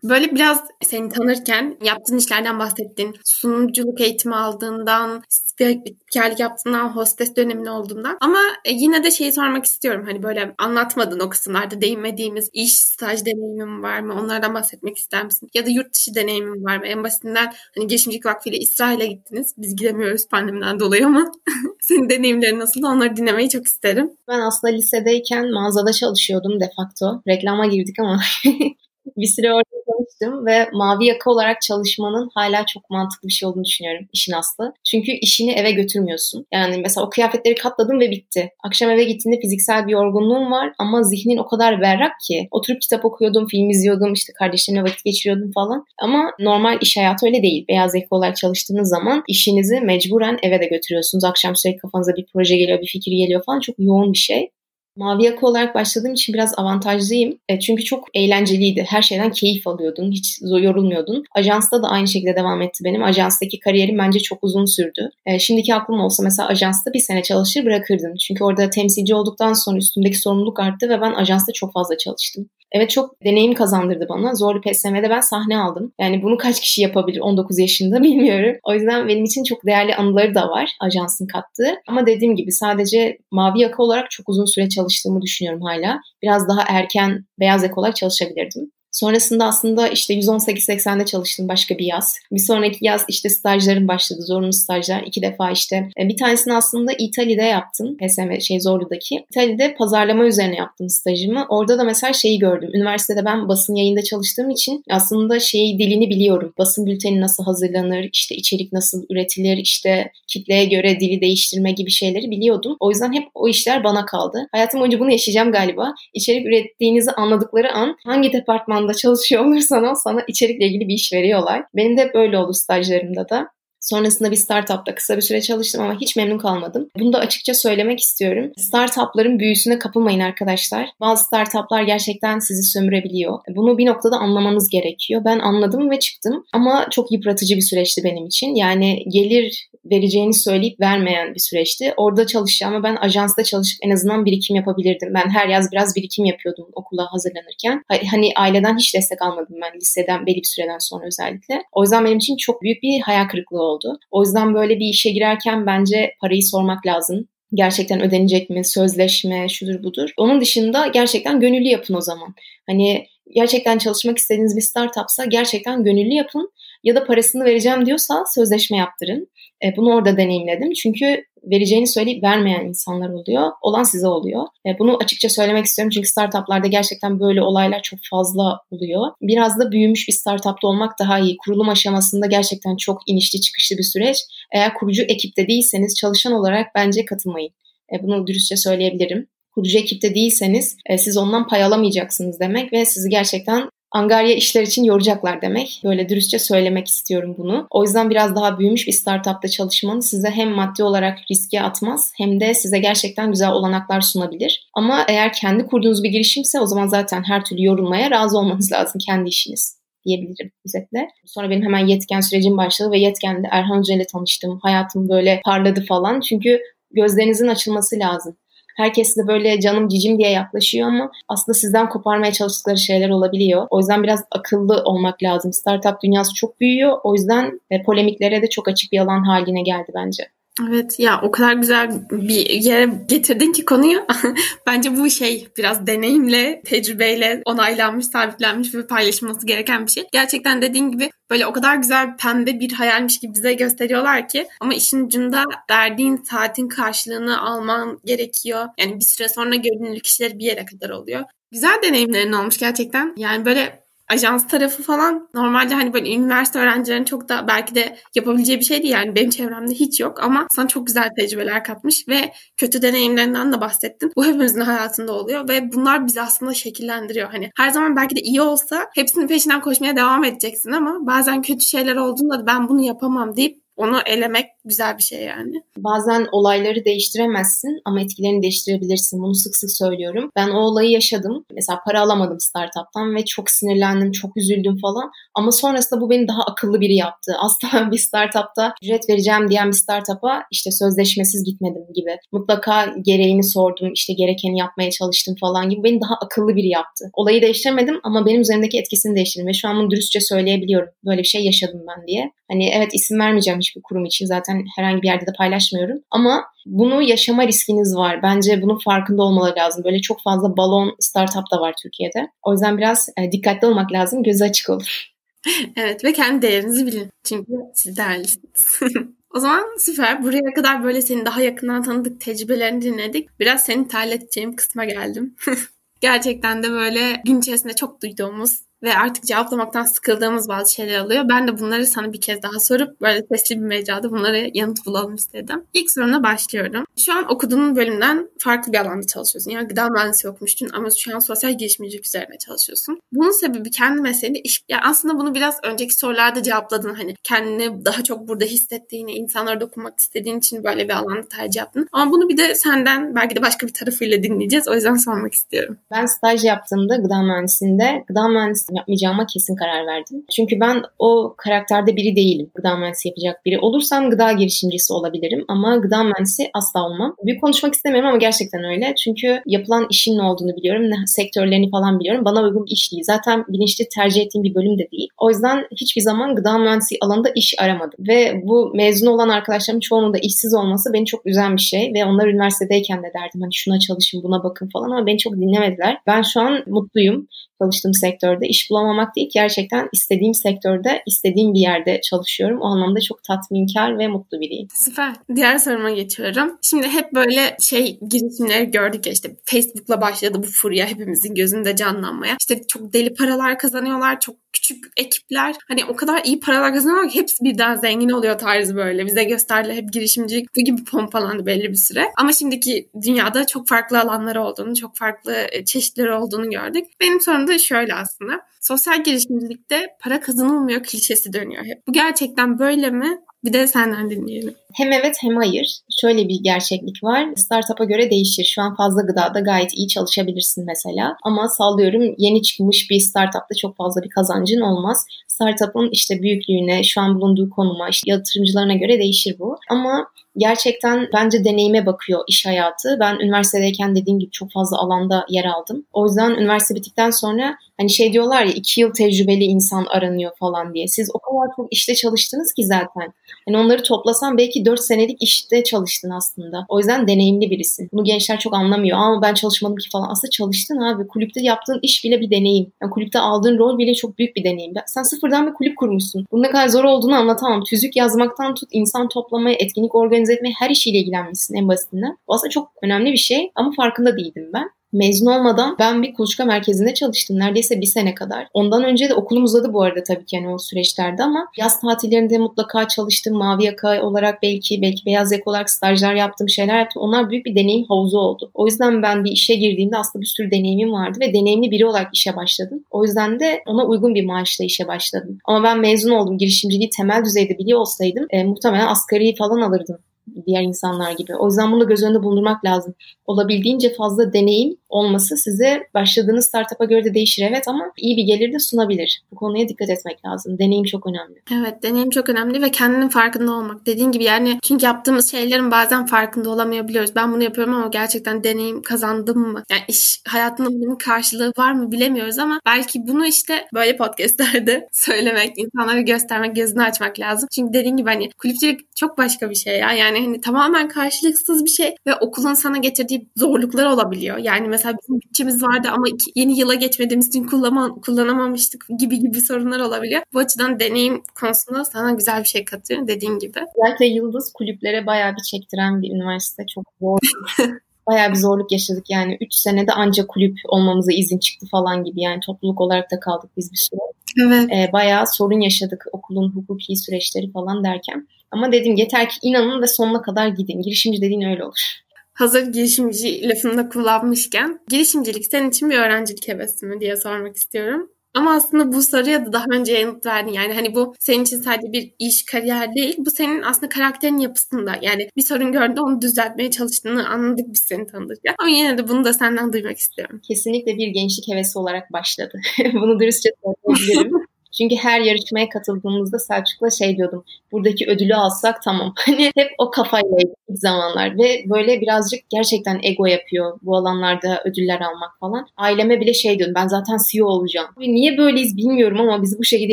[0.04, 3.16] Böyle biraz seni tanırken yaptığın işlerden bahsettin.
[3.24, 8.18] Sunuculuk eğitimi aldığından, spikerlik yaptığından, hostes döneminde olduğundan.
[8.20, 10.04] Ama e, yine de şeyi sormak istiyorum.
[10.06, 14.14] Hani böyle anlatmadın o kısımlarda değinmediğimiz iş, staj deneyimim var mı?
[14.14, 15.48] Onlardan bahsetmek ister misin?
[15.54, 16.86] Ya da yurt dışı deneyimim var mı?
[16.86, 19.54] En basitinden hani Girişimcilik Vakfı ile İsrail'e gittiniz.
[19.58, 21.32] Biz gidemiyoruz pandemiden dolayı ama
[21.80, 22.82] senin deneyimlerin nasıl?
[22.82, 24.10] Onları dinlemeyi çok isterim.
[24.28, 27.22] Ben aslında lisedeyken mağazada çalışıyordum de facto.
[27.28, 28.20] Reklama girdik ama
[29.16, 33.64] bir süre orada çalıştım ve mavi yaka olarak çalışmanın hala çok mantıklı bir şey olduğunu
[33.64, 34.74] düşünüyorum işin aslı.
[34.90, 36.46] Çünkü işini eve götürmüyorsun.
[36.52, 38.50] Yani mesela o kıyafetleri katladın ve bitti.
[38.64, 42.48] Akşam eve gittiğinde fiziksel bir yorgunluğun var ama zihnin o kadar berrak ki.
[42.50, 45.84] Oturup kitap okuyordum, film izliyordum, işte kardeşlerimle vakit geçiriyordum falan.
[46.02, 47.64] Ama normal iş hayatı öyle değil.
[47.68, 51.24] Beyaz yaka olarak çalıştığınız zaman işinizi mecburen eve de götürüyorsunuz.
[51.24, 53.60] Akşam sürekli kafanıza bir proje geliyor, bir fikir geliyor falan.
[53.60, 54.50] Çok yoğun bir şey.
[54.96, 57.38] Mavi yaka olarak başladığım için biraz avantajlıyım.
[57.48, 58.84] E, çünkü çok eğlenceliydi.
[58.88, 60.10] Her şeyden keyif alıyordun.
[60.12, 61.24] Hiç yorulmuyordun.
[61.34, 63.04] Ajansta da aynı şekilde devam etti benim.
[63.04, 65.10] Ajanstaki kariyerim bence çok uzun sürdü.
[65.26, 68.16] E, şimdiki aklım olsa mesela ajansta bir sene çalışır bırakırdım.
[68.16, 72.48] Çünkü orada temsilci olduktan sonra üstümdeki sorumluluk arttı ve ben ajansta çok fazla çalıştım.
[72.72, 74.34] Evet çok deneyim kazandırdı bana.
[74.34, 75.92] Zorlu PSM'de ben sahne aldım.
[76.00, 78.56] Yani bunu kaç kişi yapabilir 19 yaşında bilmiyorum.
[78.64, 81.74] O yüzden benim için çok değerli anıları da var ajansın kattığı.
[81.88, 86.00] Ama dediğim gibi sadece mavi yaka olarak çok uzun süre çalıştığımı düşünüyorum hala.
[86.22, 88.72] Biraz daha erken beyaz yaka olarak çalışabilirdim.
[88.96, 92.18] Sonrasında aslında işte 118.80'de çalıştım başka bir yaz.
[92.32, 94.22] Bir sonraki yaz işte stajlarım başladı.
[94.22, 95.02] Zorunlu stajlar.
[95.06, 95.76] iki defa işte.
[96.00, 97.96] E, bir tanesini aslında İtalya'da yaptım.
[97.96, 99.24] PSM şey Zorlu'daki.
[99.30, 101.46] İtalya'da pazarlama üzerine yaptım stajımı.
[101.48, 102.70] Orada da mesela şeyi gördüm.
[102.74, 106.52] Üniversitede ben basın yayında çalıştığım için aslında şey dilini biliyorum.
[106.58, 112.30] Basın bülteni nasıl hazırlanır, işte içerik nasıl üretilir, işte kitleye göre dili değiştirme gibi şeyleri
[112.30, 112.76] biliyordum.
[112.80, 114.48] O yüzden hep o işler bana kaldı.
[114.52, 115.92] Hayatım boyunca bunu yaşayacağım galiba.
[116.14, 121.64] İçerik ürettiğinizi anladıkları an hangi departman alanda çalışıyor olursan sana içerikle ilgili bir iş veriyorlar.
[121.76, 123.48] Benim de hep böyle oldu stajlarımda da.
[123.86, 126.88] Sonrasında bir startupta kısa bir süre çalıştım ama hiç memnun kalmadım.
[126.98, 128.52] Bunu da açıkça söylemek istiyorum.
[128.56, 130.88] Startupların büyüsüne kapılmayın arkadaşlar.
[131.00, 133.38] Bazı startuplar gerçekten sizi sömürebiliyor.
[133.56, 135.22] Bunu bir noktada anlamanız gerekiyor.
[135.24, 138.54] Ben anladım ve çıktım ama çok yıpratıcı bir süreçti benim için.
[138.54, 141.94] Yani gelir vereceğini söyleyip vermeyen bir süreçti.
[141.96, 145.14] Orada çalışacağım ama ben ajansta çalışıp en azından birikim yapabilirdim.
[145.14, 147.82] Ben her yaz biraz birikim yapıyordum okula hazırlanırken.
[148.10, 151.62] Hani aileden hiç destek almadım ben liseden belli bir süreden sonra özellikle.
[151.72, 153.75] O yüzden benim için çok büyük bir hayal kırıklığı oldu.
[154.10, 159.82] O yüzden böyle bir işe girerken bence parayı sormak lazım gerçekten ödenecek mi, sözleşme, şudur
[159.82, 160.10] budur.
[160.16, 162.34] Onun dışında gerçekten gönüllü yapın o zaman.
[162.66, 166.52] Hani gerçekten çalışmak istediğiniz bir startupsa gerçekten gönüllü yapın
[166.84, 169.28] ya da parasını vereceğim diyorsa sözleşme yaptırın.
[169.64, 170.72] E, bunu orada deneyimledim.
[170.72, 173.50] Çünkü vereceğini söyleyip vermeyen insanlar oluyor.
[173.62, 174.46] Olan size oluyor.
[174.66, 179.06] E, bunu açıkça söylemek istiyorum çünkü startuplarda gerçekten böyle olaylar çok fazla oluyor.
[179.22, 181.36] Biraz da büyümüş bir startupta olmak daha iyi.
[181.36, 184.18] Kurulum aşamasında gerçekten çok inişli çıkışlı bir süreç.
[184.54, 187.50] Eğer kurucu ekipte değilseniz çalışan olarak bence katılmayın.
[187.92, 193.08] E, bunu dürüstçe söyleyebilirim kurucu ekipte değilseniz e, siz ondan pay alamayacaksınız demek ve sizi
[193.08, 195.80] gerçekten angarya işler için yoracaklar demek.
[195.84, 197.66] Böyle dürüstçe söylemek istiyorum bunu.
[197.70, 202.40] O yüzden biraz daha büyümüş bir startupta çalışmanız size hem maddi olarak riske atmaz hem
[202.40, 204.68] de size gerçekten güzel olanaklar sunabilir.
[204.74, 209.00] Ama eğer kendi kurduğunuz bir girişimse o zaman zaten her türlü yorulmaya razı olmanız lazım
[209.06, 209.76] kendi işiniz
[210.06, 211.08] diyebilirim özetle.
[211.26, 214.58] Sonra benim hemen yetken sürecim başladı ve yetkende Erhan Hoca ile tanıştım.
[214.62, 216.20] Hayatım böyle parladı falan.
[216.20, 218.36] Çünkü gözlerinizin açılması lazım.
[218.76, 223.66] Herkes de böyle canım cicim diye yaklaşıyor ama aslında sizden koparmaya çalıştıkları şeyler olabiliyor.
[223.70, 225.52] O yüzden biraz akıllı olmak lazım.
[225.52, 226.98] Startup dünyası çok büyüyor.
[227.04, 230.28] O yüzden e, polemiklere de çok açık bir alan haline geldi bence.
[230.62, 234.06] Evet ya o kadar güzel bir yere getirdin ki konuyu.
[234.66, 240.04] Bence bu şey biraz deneyimle, tecrübeyle onaylanmış, sabitlenmiş ve paylaşılması gereken bir şey.
[240.12, 244.74] Gerçekten dediğin gibi böyle o kadar güzel pembe bir hayalmiş gibi bize gösteriyorlar ki ama
[244.74, 248.68] işin ucunda verdiğin saatin karşılığını alman gerekiyor.
[248.78, 251.24] Yani bir süre sonra görünürlük işleri bir yere kadar oluyor.
[251.52, 253.14] Güzel deneyimlerin olmuş gerçekten.
[253.16, 258.58] Yani böyle ajans tarafı falan normalde hani böyle üniversite öğrencilerin çok da belki de yapabileceği
[258.58, 262.32] bir şey değil yani benim çevremde hiç yok ama sana çok güzel tecrübeler katmış ve
[262.56, 264.12] kötü deneyimlerinden de bahsettin.
[264.16, 267.30] Bu hepimizin hayatında oluyor ve bunlar bizi aslında şekillendiriyor.
[267.30, 271.66] Hani her zaman belki de iyi olsa hepsinin peşinden koşmaya devam edeceksin ama bazen kötü
[271.66, 275.62] şeyler olduğunda da ben bunu yapamam deyip onu elemek güzel bir şey yani.
[275.76, 279.22] Bazen olayları değiştiremezsin ama etkilerini değiştirebilirsin.
[279.22, 280.30] Bunu sık sık söylüyorum.
[280.36, 281.44] Ben o olayı yaşadım.
[281.54, 285.10] Mesela para alamadım startuptan ve çok sinirlendim, çok üzüldüm falan.
[285.34, 287.32] Ama sonrasında bu beni daha akıllı biri yaptı.
[287.38, 292.16] Asla bir startupta ücret vereceğim diyen bir startup'a işte sözleşmesiz gitmedim gibi.
[292.32, 295.84] Mutlaka gereğini sordum, işte gerekeni yapmaya çalıştım falan gibi.
[295.84, 297.04] Beni daha akıllı biri yaptı.
[297.12, 300.88] Olayı değiştiremedim ama benim üzerimdeki etkisini değiştirdim ve şu an bunu dürüstçe söyleyebiliyorum.
[301.06, 302.32] Böyle bir şey yaşadım ben diye.
[302.50, 305.98] Hani evet isim vermeyeceğim hiçbir kurum için zaten herhangi bir yerde de paylaşmıyorum.
[306.10, 308.22] Ama bunu yaşama riskiniz var.
[308.22, 309.84] Bence bunun farkında olmaları lazım.
[309.84, 312.28] Böyle çok fazla balon startup da var Türkiye'de.
[312.42, 314.22] O yüzden biraz e, dikkatli olmak lazım.
[314.22, 314.86] Gözü açık olun.
[315.76, 317.10] evet ve kendi değerinizi bilin.
[317.24, 318.80] Çünkü siz değerlisiniz.
[319.36, 320.22] O zaman süper.
[320.22, 323.40] Buraya kadar böyle seni daha yakından tanıdık, tecrübelerini dinledik.
[323.40, 325.36] Biraz seni terleteceğim kısma geldim.
[326.00, 331.28] Gerçekten de böyle gün içerisinde çok duyduğumuz ve artık cevaplamaktan sıkıldığımız bazı şeyler oluyor.
[331.28, 335.14] Ben de bunları sana bir kez daha sorup böyle sesli bir mecrada bunları yanıt bulalım
[335.14, 335.64] istedim.
[335.72, 336.84] İlk soruna başlıyorum.
[336.96, 339.50] Şu an okuduğun bölümden farklı bir alanda çalışıyorsun.
[339.50, 343.00] Yani gıda mühendisi okumuştun ama şu an sosyal girişimcilik üzerine çalışıyorsun.
[343.12, 344.62] Bunun sebebi kendi mesleğinde iş...
[344.68, 346.94] Yani aslında bunu biraz önceki sorularda cevapladın.
[346.94, 351.88] Hani kendini daha çok burada hissettiğini, insanlara dokunmak istediğin için böyle bir alanda tercih yaptın.
[351.92, 354.68] Ama bunu bir de senden belki de başka bir tarafıyla dinleyeceğiz.
[354.68, 355.78] O yüzden sormak istiyorum.
[355.90, 360.24] Ben staj yaptığımda gıda mühendisliğinde gıda mühendisi yapmayacağıma kesin karar verdim.
[360.36, 362.50] Çünkü ben o karakterde biri değilim.
[362.54, 363.58] Gıda mühendisi yapacak biri.
[363.58, 367.16] Olursam gıda girişimcisi olabilirim ama gıda mühendisi asla olmam.
[367.24, 368.94] Büyük konuşmak istemiyorum ama gerçekten öyle.
[369.04, 370.82] Çünkü yapılan işin ne olduğunu biliyorum.
[370.90, 372.24] Ne, sektörlerini falan biliyorum.
[372.24, 373.02] Bana uygun bir iş değil.
[373.06, 375.08] Zaten bilinçli tercih ettiğim bir bölüm de değil.
[375.18, 377.98] O yüzden hiçbir zaman gıda mühendisi alanında iş aramadım.
[378.08, 381.92] Ve bu mezun olan arkadaşlarımın çoğunun da işsiz olması beni çok üzen bir şey.
[381.94, 385.98] Ve onlar üniversitedeyken de derdim hani şuna çalışın buna bakın falan ama beni çok dinlemediler.
[386.06, 387.28] Ben şu an mutluyum
[387.62, 392.60] çalıştığım sektörde iş bulamamak değil gerçekten istediğim sektörde istediğim bir yerde çalışıyorum.
[392.60, 394.68] O anlamda çok tatminkar ve mutlu biriyim.
[394.74, 395.12] Süper.
[395.36, 396.58] Diğer soruma geçiyorum.
[396.62, 402.36] Şimdi hep böyle şey girişimleri gördük ya işte Facebook'la başladı bu furya hepimizin gözünde canlanmaya.
[402.40, 404.20] İşte çok deli paralar kazanıyorlar.
[404.20, 408.76] Çok küçük ekipler hani o kadar iyi paralar kazanıyorlar ki hepsi birden zengin oluyor tarzı
[408.76, 409.06] böyle.
[409.06, 412.04] Bize gösterdiler hep girişimcilik bu gibi pompalandı belli bir süre.
[412.16, 416.84] Ama şimdiki dünyada çok farklı alanlar olduğunu, çok farklı e, çeşitleri olduğunu gördük.
[417.00, 418.40] Benim sorum da şöyle aslında.
[418.60, 421.86] Sosyal girişimcilikte para kazanılmıyor klişesi dönüyor hep.
[421.86, 423.18] Bu gerçekten böyle mi?
[423.44, 424.54] Bir de senden dinleyelim.
[424.76, 425.78] Hem evet hem hayır.
[426.00, 427.28] Şöyle bir gerçeklik var.
[427.36, 428.44] Startup'a göre değişir.
[428.44, 431.16] Şu an fazla gıdada gayet iyi çalışabilirsin mesela.
[431.22, 435.06] Ama sallıyorum yeni çıkmış bir startupta çok fazla bir kazancın olmaz.
[435.28, 439.56] Startup'ın işte büyüklüğüne, şu an bulunduğu konuma, işte yatırımcılarına göre değişir bu.
[439.70, 440.06] Ama
[440.36, 442.96] gerçekten bence deneyime bakıyor iş hayatı.
[443.00, 445.86] Ben üniversitedeyken dediğim gibi çok fazla alanda yer aldım.
[445.92, 450.74] O yüzden üniversite bittikten sonra hani şey diyorlar ya iki yıl tecrübeli insan aranıyor falan
[450.74, 450.88] diye.
[450.88, 453.12] Siz o kadar çok işte çalıştınız ki zaten.
[453.48, 456.66] Hani onları toplasam belki 4 senelik işte çalıştın aslında.
[456.68, 457.88] O yüzden deneyimli birisin.
[457.92, 458.98] Bunu gençler çok anlamıyor.
[458.98, 460.10] Ama ben çalışmadım ki falan.
[460.10, 461.06] Aslında çalıştın abi.
[461.06, 462.72] Kulüpte yaptığın iş bile bir deneyim.
[462.82, 464.72] Yani kulüpte aldığın rol bile çok büyük bir deneyim.
[464.86, 466.26] Sen sıfırdan bir kulüp kurmuşsun.
[466.32, 467.64] Bunun ne kadar zor olduğunu anlatamam.
[467.64, 472.16] Tüzük yazmaktan tut, insan toplamaya, etkinlik organize etmeye her işiyle ilgilenmişsin en basitinden.
[472.28, 474.70] Bu aslında çok önemli bir şey ama farkında değildim ben.
[474.96, 477.38] Mezun olmadan ben bir kuluçka merkezinde çalıştım.
[477.38, 478.48] Neredeyse bir sene kadar.
[478.54, 482.38] Ondan önce de okulum uzadı bu arada tabii ki yani o süreçlerde ama yaz tatillerinde
[482.38, 483.36] mutlaka çalıştım.
[483.36, 487.02] Mavi yaka olarak belki, belki beyaz yaka olarak stajlar yaptım, şeyler yaptım.
[487.02, 488.50] Onlar büyük bir deneyim havuzu oldu.
[488.54, 492.08] O yüzden ben bir işe girdiğimde aslında bir sürü deneyimim vardı ve deneyimli biri olarak
[492.14, 492.84] işe başladım.
[492.90, 495.38] O yüzden de ona uygun bir maaşla işe başladım.
[495.44, 496.38] Ama ben mezun oldum.
[496.38, 499.98] Girişimciliği temel düzeyde biliyor olsaydım e, muhtemelen asgari falan alırdım
[500.46, 501.36] diğer insanlar gibi.
[501.36, 502.94] O yüzden bunu göz önünde bulundurmak lazım.
[503.26, 508.52] Olabildiğince fazla deneyim olması size başladığınız startup'a göre de değişir evet ama iyi bir gelir
[508.52, 509.22] de sunabilir.
[509.32, 510.58] Bu konuya dikkat etmek lazım.
[510.58, 511.42] Deneyim çok önemli.
[511.52, 513.86] Evet deneyim çok önemli ve kendinin farkında olmak.
[513.86, 517.16] Dediğin gibi yani çünkü yaptığımız şeylerin bazen farkında olamayabiliyoruz.
[517.16, 519.62] Ben bunu yapıyorum ama gerçekten deneyim kazandım mı?
[519.70, 525.58] Yani iş hayatında bunun karşılığı var mı bilemiyoruz ama belki bunu işte böyle podcastlerde söylemek,
[525.58, 527.48] insanlara göstermek, gözünü açmak lazım.
[527.54, 529.92] Çünkü dediğin gibi hani kulüpçülük çok başka bir şey ya.
[529.92, 534.36] Yani hani tamamen karşılıksız bir şey ve okulun sana getirdiği zorluklar olabiliyor.
[534.36, 539.40] Yani mesela bizim bütçemiz vardı ama iki, yeni yıla geçmediğimiz için kullanma, kullanamamıştık gibi gibi
[539.40, 540.22] sorunlar olabiliyor.
[540.34, 543.58] Bu açıdan deneyim konusunda sana güzel bir şey katıyor dediğin gibi.
[543.58, 546.62] Özellikle Yıldız kulüplere bayağı bir çektiren bir üniversite.
[546.74, 547.18] Çok zor.
[548.08, 552.40] bayağı bir zorluk yaşadık yani 3 senede ancak kulüp olmamıza izin çıktı falan gibi yani
[552.46, 554.00] topluluk olarak da kaldık biz bir süre.
[554.46, 554.70] Evet.
[554.72, 558.28] Ee, bayağı sorun yaşadık okulun hukuki süreçleri falan derken.
[558.50, 560.82] Ama dedim yeter ki inanın ve sonuna kadar gidin.
[560.82, 561.96] Girişimci dediğin öyle olur.
[562.32, 568.10] Hazır girişimci lafını da kullanmışken girişimcilik senin için bir öğrencilik hevesi mi diye sormak istiyorum.
[568.36, 570.52] Ama aslında bu soruya da daha önce yanıt verdin.
[570.52, 573.14] Yani hani bu senin için sadece bir iş, kariyer değil.
[573.18, 574.98] Bu senin aslında karakterin yapısında.
[575.02, 578.38] Yani bir sorun gördü onu düzeltmeye çalıştığını anladık biz seni tanıdık.
[578.58, 580.40] Ama yine de bunu da senden duymak istiyorum.
[580.48, 582.60] Kesinlikle bir gençlik hevesi olarak başladı.
[582.94, 584.46] bunu dürüstçe söyleyebilirim.
[584.78, 587.44] Çünkü her yarışmaya katıldığımızda Selçuk'la şey diyordum.
[587.72, 589.14] Buradaki ödülü alsak tamam.
[589.26, 595.00] Hani hep o kafayla ilk zamanlar ve böyle birazcık gerçekten ego yapıyor bu alanlarda ödüller
[595.00, 595.66] almak falan.
[595.76, 597.88] Aileme bile şey diyordum ben zaten CEO olacağım.
[597.98, 599.92] Niye böyleyiz bilmiyorum ama bizi bu şekilde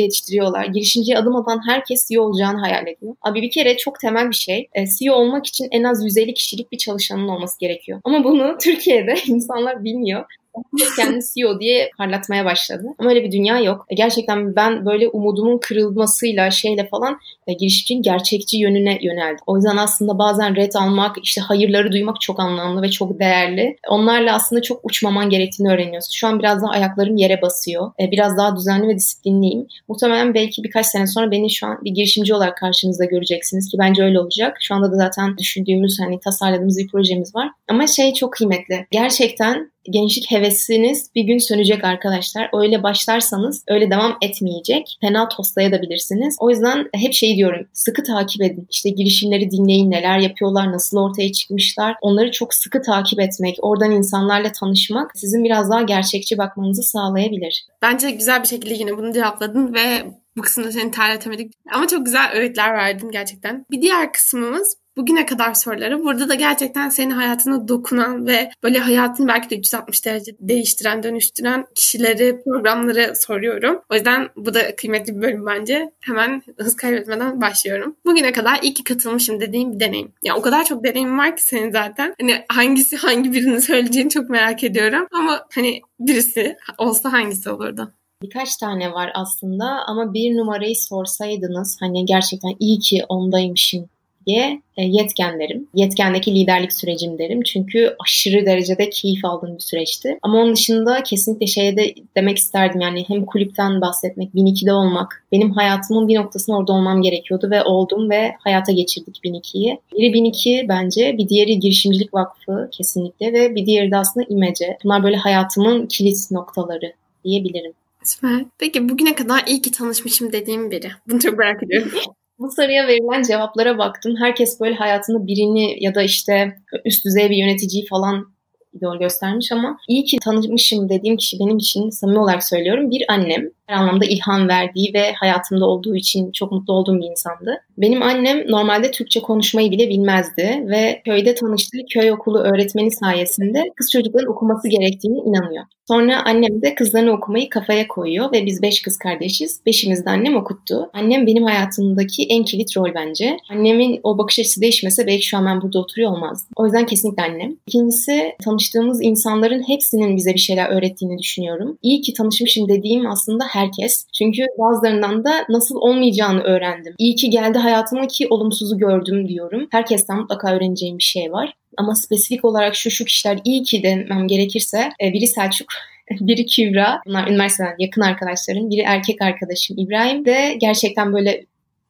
[0.00, 0.64] yetiştiriyorlar.
[0.64, 3.14] Girişimciye adım atan herkes CEO olacağını hayal ediyor.
[3.22, 4.68] Abi bir kere çok temel bir şey.
[4.74, 8.00] E, CEO olmak için en az 150 kişilik bir çalışanın olması gerekiyor.
[8.04, 10.24] Ama bunu Türkiye'de insanlar bilmiyor
[10.96, 12.86] kendini CEO diye parlatmaya başladı.
[12.98, 13.86] Ama öyle bir dünya yok.
[13.90, 19.44] E, gerçekten ben böyle umudumun kırılmasıyla şeyle falan e, girişimcinin gerçekçi yönüne yöneldim.
[19.46, 23.76] O yüzden aslında bazen red almak, işte hayırları duymak çok anlamlı ve çok değerli.
[23.88, 26.12] Onlarla aslında çok uçmaman gerektiğini öğreniyorsun.
[26.12, 27.92] Şu an biraz daha ayaklarım yere basıyor.
[28.00, 29.66] E, biraz daha düzenli ve disiplinliyim.
[29.88, 34.02] Muhtemelen belki birkaç sene sonra beni şu an bir girişimci olarak karşınızda göreceksiniz ki bence
[34.02, 34.56] öyle olacak.
[34.60, 37.48] Şu anda da zaten düşündüğümüz hani tasarladığımız bir projemiz var.
[37.68, 38.86] Ama şey çok kıymetli.
[38.90, 42.50] Gerçekten gençlik hevesiniz bir gün sönecek arkadaşlar.
[42.52, 44.98] Öyle başlarsanız öyle devam etmeyecek.
[45.00, 46.36] Fena toslayabilirsiniz.
[46.40, 47.66] O yüzden hep şey diyorum.
[47.72, 48.66] Sıkı takip edin.
[48.70, 49.90] İşte girişimleri dinleyin.
[49.90, 51.96] Neler yapıyorlar, nasıl ortaya çıkmışlar.
[52.00, 57.64] Onları çok sıkı takip etmek, oradan insanlarla tanışmak sizin biraz daha gerçekçi bakmanızı sağlayabilir.
[57.82, 60.04] Bence güzel bir şekilde yine bunu cevapladın ve
[60.36, 61.52] bu kısımda seni terletemedik.
[61.74, 63.66] Ama çok güzel öğütler verdin gerçekten.
[63.70, 66.04] Bir diğer kısmımız bugüne kadar soruları.
[66.04, 71.66] Burada da gerçekten senin hayatına dokunan ve böyle hayatını belki de 360 derece değiştiren, dönüştüren
[71.74, 73.80] kişileri, programları soruyorum.
[73.90, 75.92] O yüzden bu da kıymetli bir bölüm bence.
[76.00, 77.96] Hemen hız kaybetmeden başlıyorum.
[78.06, 80.12] Bugüne kadar iyi ki katılmışım dediğim bir deneyim.
[80.22, 82.14] Ya o kadar çok deneyim var ki senin zaten.
[82.20, 85.06] Hani hangisi hangi birini söyleyeceğini çok merak ediyorum.
[85.12, 87.92] Ama hani birisi olsa hangisi olurdu?
[88.22, 93.88] Birkaç tane var aslında ama bir numarayı sorsaydınız hani gerçekten iyi ki ondaymışım
[94.26, 95.68] diye e, yetken derim.
[95.74, 97.42] Yetkendeki liderlik sürecim derim.
[97.42, 100.18] Çünkü aşırı derecede keyif aldığım bir süreçti.
[100.22, 102.80] Ama onun dışında kesinlikle şeye de demek isterdim.
[102.80, 105.24] Yani hem kulüpten bahsetmek, 1002'de olmak.
[105.32, 109.78] Benim hayatımın bir noktasında orada olmam gerekiyordu ve oldum ve hayata geçirdik 1002'yi.
[109.92, 114.78] Biri 1002 bence, bir diğeri Girişimcilik Vakfı kesinlikle ve bir diğeri de aslında İmece.
[114.84, 116.92] Bunlar böyle hayatımın kilit noktaları
[117.24, 117.72] diyebilirim.
[118.04, 118.44] Süper.
[118.58, 120.90] Peki bugüne kadar iyi ki tanışmışım dediğim biri.
[121.08, 121.92] Bunu çok merak ediyorum.
[122.38, 124.14] Bu soruya verilen cevaplara baktım.
[124.18, 128.34] Herkes böyle hayatında birini ya da işte üst düzey bir yöneticiyi falan
[128.72, 133.50] idol göstermiş ama iyi ki tanışmışım dediğim kişi benim için samimi olarak söylüyorum bir annem.
[133.66, 137.60] Her anlamda ilham verdiği ve hayatımda olduğu için çok mutlu olduğum bir insandı.
[137.78, 143.90] Benim annem normalde Türkçe konuşmayı bile bilmezdi ve köyde tanıştığı köy okulu öğretmeni sayesinde kız
[143.90, 145.64] çocukların okuması gerektiğini inanıyor.
[145.88, 149.60] Sonra annem de kızlarını okumayı kafaya koyuyor ve biz beş kız kardeşiz.
[149.66, 150.90] Beşimiz de annem okuttu.
[150.92, 153.36] Annem benim hayatımdaki en kilit rol bence.
[153.50, 156.50] Annemin o bakış açısı değişmese belki şu an ben burada oturuyor olmazdım.
[156.56, 157.56] O yüzden kesinlikle annem.
[157.66, 161.78] İkincisi tanıştığımız insanların hepsinin bize bir şeyler öğrettiğini düşünüyorum.
[161.82, 164.06] İyi ki tanışmışım dediğim aslında herkes.
[164.18, 166.94] Çünkü bazılarından da nasıl olmayacağını öğrendim.
[166.98, 169.66] İyi ki geldi hayatıma ki olumsuzu gördüm diyorum.
[169.70, 171.54] Herkesten mutlaka öğreneceğim bir şey var.
[171.76, 175.68] Ama spesifik olarak şu şu kişiler iyi ki demem gerekirse e, biri Selçuk,
[176.20, 177.00] biri Kübra.
[177.06, 178.70] Bunlar üniversiteden yakın arkadaşlarım.
[178.70, 181.44] Biri erkek arkadaşım İbrahim de gerçekten böyle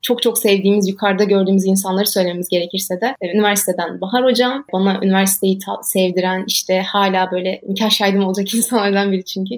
[0.05, 5.59] çok çok sevdiğimiz, yukarıda gördüğümüz insanları söylememiz gerekirse de e, üniversiteden Bahar Hocam, bana üniversiteyi
[5.83, 9.55] sevdiren, işte hala böyle nikah şahidim olacak insanlardan biri çünkü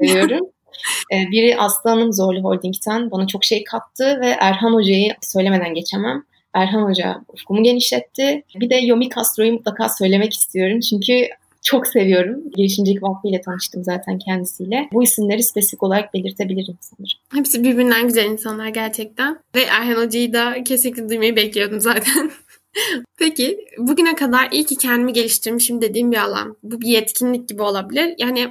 [0.00, 0.46] seviyorum.
[1.12, 6.24] E, biri Aslı Hanım Zorlu Holding'ten bana çok şey kattı ve Erhan Hoca'yı söylemeden geçemem.
[6.54, 8.42] Erhan Hoca ufkumu genişletti.
[8.60, 10.80] Bir de Yomi Castro'yu mutlaka söylemek istiyorum.
[10.80, 11.28] Çünkü
[11.62, 12.50] çok seviyorum.
[12.56, 14.88] Girişimcilik Vakfı tanıştım zaten kendisiyle.
[14.92, 17.18] Bu isimleri spesifik olarak belirtebilirim sanırım.
[17.34, 19.38] Hepsi birbirinden güzel insanlar gerçekten.
[19.54, 22.30] Ve Erhan Hoca'yı da kesinlikle duymayı bekliyordum zaten.
[23.18, 26.56] Peki bugüne kadar iyi ki kendimi geliştirmişim dediğim bir alan.
[26.62, 28.14] Bu bir yetkinlik gibi olabilir.
[28.18, 28.48] Yani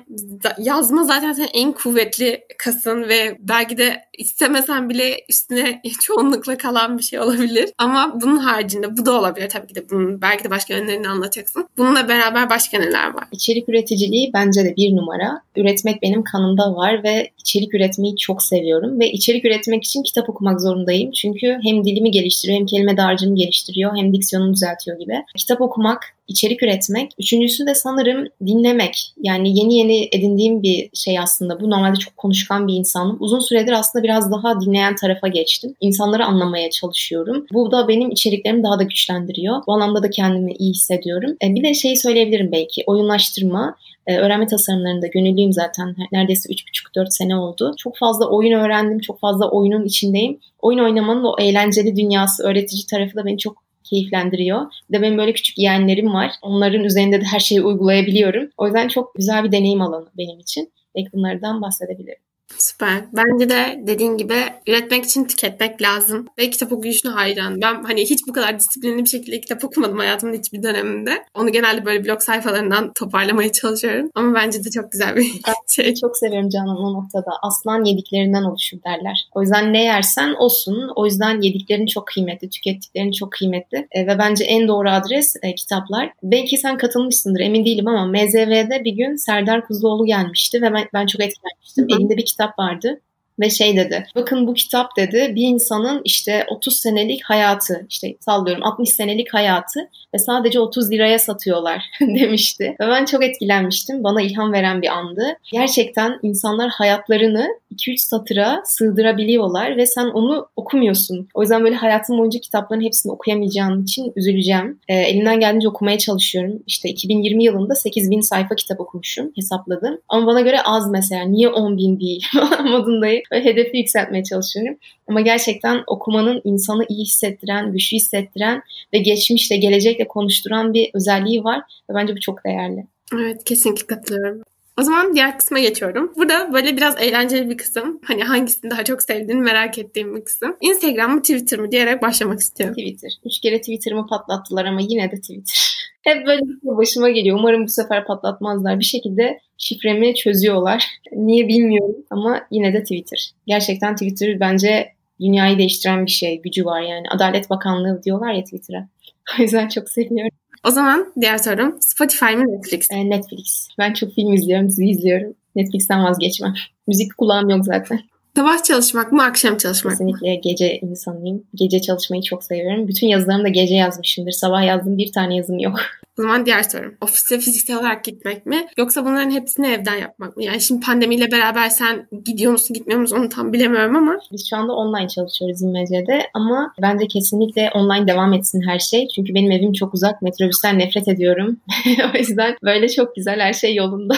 [0.60, 7.04] yazma zaten senin en kuvvetli kasın ve belki de istemesen bile üstüne çoğunlukla kalan bir
[7.04, 7.70] şey olabilir.
[7.78, 11.68] Ama bunun haricinde bu da olabilir tabii ki de bunun belki de başka yönlerini anlatacaksın.
[11.78, 13.24] Bununla beraber başka neler var?
[13.32, 15.42] İçerik üreticiliği bence de bir numara.
[15.56, 20.62] Üretmek benim kanımda var ve içerik üretmeyi çok seviyorum ve içerik üretmek için kitap okumak
[20.62, 21.12] zorundayım.
[21.12, 25.24] Çünkü hem dilimi geliştiriyor hem kelime dağarcığımı geliştiriyor hem senin diksiyonunu düzeltiyor gibi.
[25.38, 27.12] Kitap okumak, içerik üretmek.
[27.20, 29.14] Üçüncüsü de sanırım dinlemek.
[29.22, 31.62] Yani yeni yeni edindiğim bir şey aslında.
[31.62, 33.18] Bu normalde çok konuşkan bir insanım.
[33.20, 35.76] Uzun süredir aslında biraz daha dinleyen tarafa geçtim.
[35.82, 37.46] İnsanları anlamaya çalışıyorum.
[37.54, 39.62] Bu da benim içeriklerimi daha da güçlendiriyor.
[39.68, 41.36] Bu anlamda da kendimi iyi hissediyorum.
[41.44, 42.84] E, bir de şey söyleyebilirim belki.
[42.88, 43.76] Oyunlaştırma.
[44.08, 45.96] E, öğrenme tasarımlarında gönüllüyüm zaten.
[46.12, 47.74] Neredeyse 3,5-4 sene oldu.
[47.78, 49.00] Çok fazla oyun öğrendim.
[49.00, 50.40] Çok fazla oyunun içindeyim.
[50.62, 54.62] Oyun oynamanın o eğlenceli dünyası, öğretici tarafı da beni çok keyiflendiriyor.
[54.90, 56.32] Bir de benim böyle küçük yeğenlerim var.
[56.42, 58.50] Onların üzerinde de her şeyi uygulayabiliyorum.
[58.58, 60.74] O yüzden çok güzel bir deneyim alanı benim için.
[60.96, 62.29] Belki bunlardan bahsedebilirim.
[62.58, 63.04] Süper.
[63.14, 64.36] Bence de dediğin gibi
[64.68, 66.28] üretmek için tüketmek lazım.
[66.40, 67.62] Ve kitap okuyuşuna hayran.
[67.62, 71.26] Ben hani hiç bu kadar disiplinli bir şekilde kitap okumadım hayatımın hiçbir döneminde.
[71.34, 74.10] Onu genelde böyle blog sayfalarından toparlamaya çalışıyorum.
[74.16, 75.32] Ama bence de çok güzel bir
[75.68, 75.96] şey.
[75.96, 77.32] Çok seviyorum Canan o noktada.
[77.42, 79.28] Aslan yediklerinden oluşur derler.
[79.36, 80.92] O yüzden ne yersen olsun.
[80.96, 83.88] O yüzden yediklerin çok kıymetli, tükettiklerin çok kıymetli.
[83.92, 86.12] E, ve bence en doğru adres e, kitaplar.
[86.24, 91.08] Belki sen katılmışsındır emin değilim ama MZV'de bir gün Serdar Kuzuloğlu gelmişti ve ben, ben
[91.08, 91.88] çok etkilenmiştim.
[91.90, 93.02] Elinde bir kitap kitap vardı
[93.40, 94.08] ve şey dedi.
[94.16, 99.80] Bakın bu kitap dedi bir insanın işte 30 senelik hayatı işte sallıyorum 60 senelik hayatı
[100.14, 102.76] ve sadece 30 liraya satıyorlar demişti.
[102.80, 104.04] Ve ben çok etkilenmiştim.
[104.04, 105.24] Bana ilham veren bir andı.
[105.52, 111.28] Gerçekten insanlar hayatlarını 2-3 satıra sığdırabiliyorlar ve sen onu okumuyorsun.
[111.34, 114.80] O yüzden böyle hayatım boyunca kitapların hepsini okuyamayacağım için üzüleceğim.
[114.88, 116.64] E, elimden geldiğince okumaya çalışıyorum.
[116.68, 120.00] İşte 2020 yılında 8000 sayfa kitap okumuşum hesapladım.
[120.10, 121.24] Ama bana göre az mesela.
[121.24, 122.26] Niye 10 bin değil
[122.64, 123.22] modundayım.
[123.32, 124.78] Hedefi yükseltmeye çalışıyorum.
[125.08, 128.62] Ama gerçekten okumanın insanı iyi hissettiren, güçlü hissettiren
[128.94, 131.60] ve geçmişle, gelecekle konuşturan bir özelliği var.
[131.90, 132.86] Ve bence bu çok değerli.
[133.14, 134.44] Evet kesinlikle katılıyorum.
[134.80, 136.14] O zaman diğer kısma geçiyorum.
[136.18, 138.00] Burada böyle biraz eğlenceli bir kısım.
[138.04, 140.58] Hani hangisini daha çok sevdiğini merak ettiğim bir kısım.
[140.62, 142.76] Instagram mı Twitter mı diyerek başlamak istiyorum.
[142.76, 143.12] Twitter.
[143.26, 145.79] Üç kere Twitter'ımı patlattılar ama yine de Twitter.
[146.02, 147.40] Hep böyle başıma geliyor.
[147.40, 148.80] Umarım bu sefer patlatmazlar.
[148.80, 150.86] Bir şekilde şifremi çözüyorlar.
[151.12, 153.32] Niye bilmiyorum ama yine de Twitter.
[153.48, 156.42] Gerçekten Twitter bence dünyayı değiştiren bir şey.
[156.42, 157.04] Gücü var yani.
[157.10, 158.88] Adalet Bakanlığı diyorlar ya Twitter'a.
[159.40, 160.38] O yüzden çok seviyorum.
[160.68, 162.92] O zaman diğer sorum Spotify mı Netflix?
[162.92, 163.68] E, Netflix.
[163.78, 165.34] Ben çok film izliyorum, dizi izliyorum.
[165.56, 166.54] Netflix'ten vazgeçmem.
[166.88, 168.00] Müzik kulağım yok zaten.
[168.36, 170.42] Sabah çalışmak mı, akşam çalışmak Kesinlikle mı?
[170.44, 171.44] gece insanıyım.
[171.56, 172.88] Gece çalışmayı çok seviyorum.
[172.88, 174.32] Bütün yazılarımı da gece yazmışımdır.
[174.32, 175.80] Sabah yazdığım bir tane yazım yok.
[176.20, 176.96] O zaman diğer sorum.
[177.02, 178.68] Ofise fiziksel olarak gitmek mi?
[178.78, 180.44] Yoksa bunların hepsini evden yapmak mı?
[180.44, 184.20] Yani şimdi pandemiyle beraber sen gidiyor musun gitmiyor musun onu tam bilemiyorum ama.
[184.32, 189.08] Biz şu anda online çalışıyoruz İmece'de ama bence kesinlikle online devam etsin her şey.
[189.16, 190.22] Çünkü benim evim çok uzak.
[190.22, 191.58] Metrobüsten nefret ediyorum.
[192.16, 194.16] o yüzden böyle çok güzel her şey yolunda.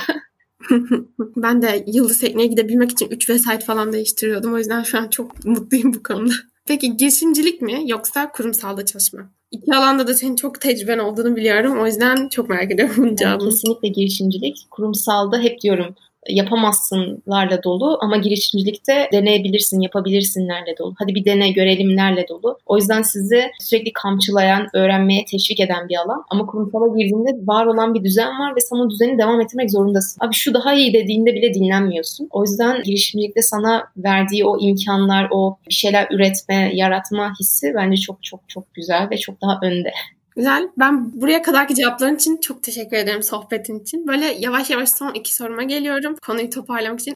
[1.36, 4.54] ben de Yıldız Tekne'ye gidebilmek için 3 vesayet falan değiştiriyordum.
[4.54, 6.34] O yüzden şu an çok mutluyum bu konuda.
[6.66, 9.32] Peki girişimcilik mi yoksa kurumsalda çalışma?
[9.52, 11.80] İki alanda da senin çok tecrüben olduğunu biliyorum.
[11.80, 13.50] O yüzden çok merak ediyorum bunun cevabını.
[13.50, 14.68] Kesinlikle girişimcilik.
[14.72, 15.96] Kurumsalda hep diyorum
[16.30, 20.96] yapamazsınlarla dolu ama girişimcilikte deneyebilirsin, yapabilirsinlerle dolu.
[20.98, 22.58] Hadi bir dene görelimlerle dolu.
[22.66, 26.24] O yüzden sizi sürekli kamçılayan, öğrenmeye teşvik eden bir alan.
[26.30, 30.26] Ama kurumsala girdiğinde var olan bir düzen var ve sen o düzeni devam ettirmek zorundasın.
[30.26, 32.28] Abi şu daha iyi dediğinde bile dinlenmiyorsun.
[32.32, 38.24] O yüzden girişimcilikte sana verdiği o imkanlar, o bir şeyler üretme, yaratma hissi bence çok
[38.24, 39.92] çok çok güzel ve çok daha önde.
[40.42, 40.70] Güzel.
[40.78, 44.08] Ben buraya kadarki cevapların için çok teşekkür ederim sohbetin için.
[44.08, 46.16] Böyle yavaş yavaş son iki soruma geliyorum.
[46.26, 47.16] Konuyu toparlamak için.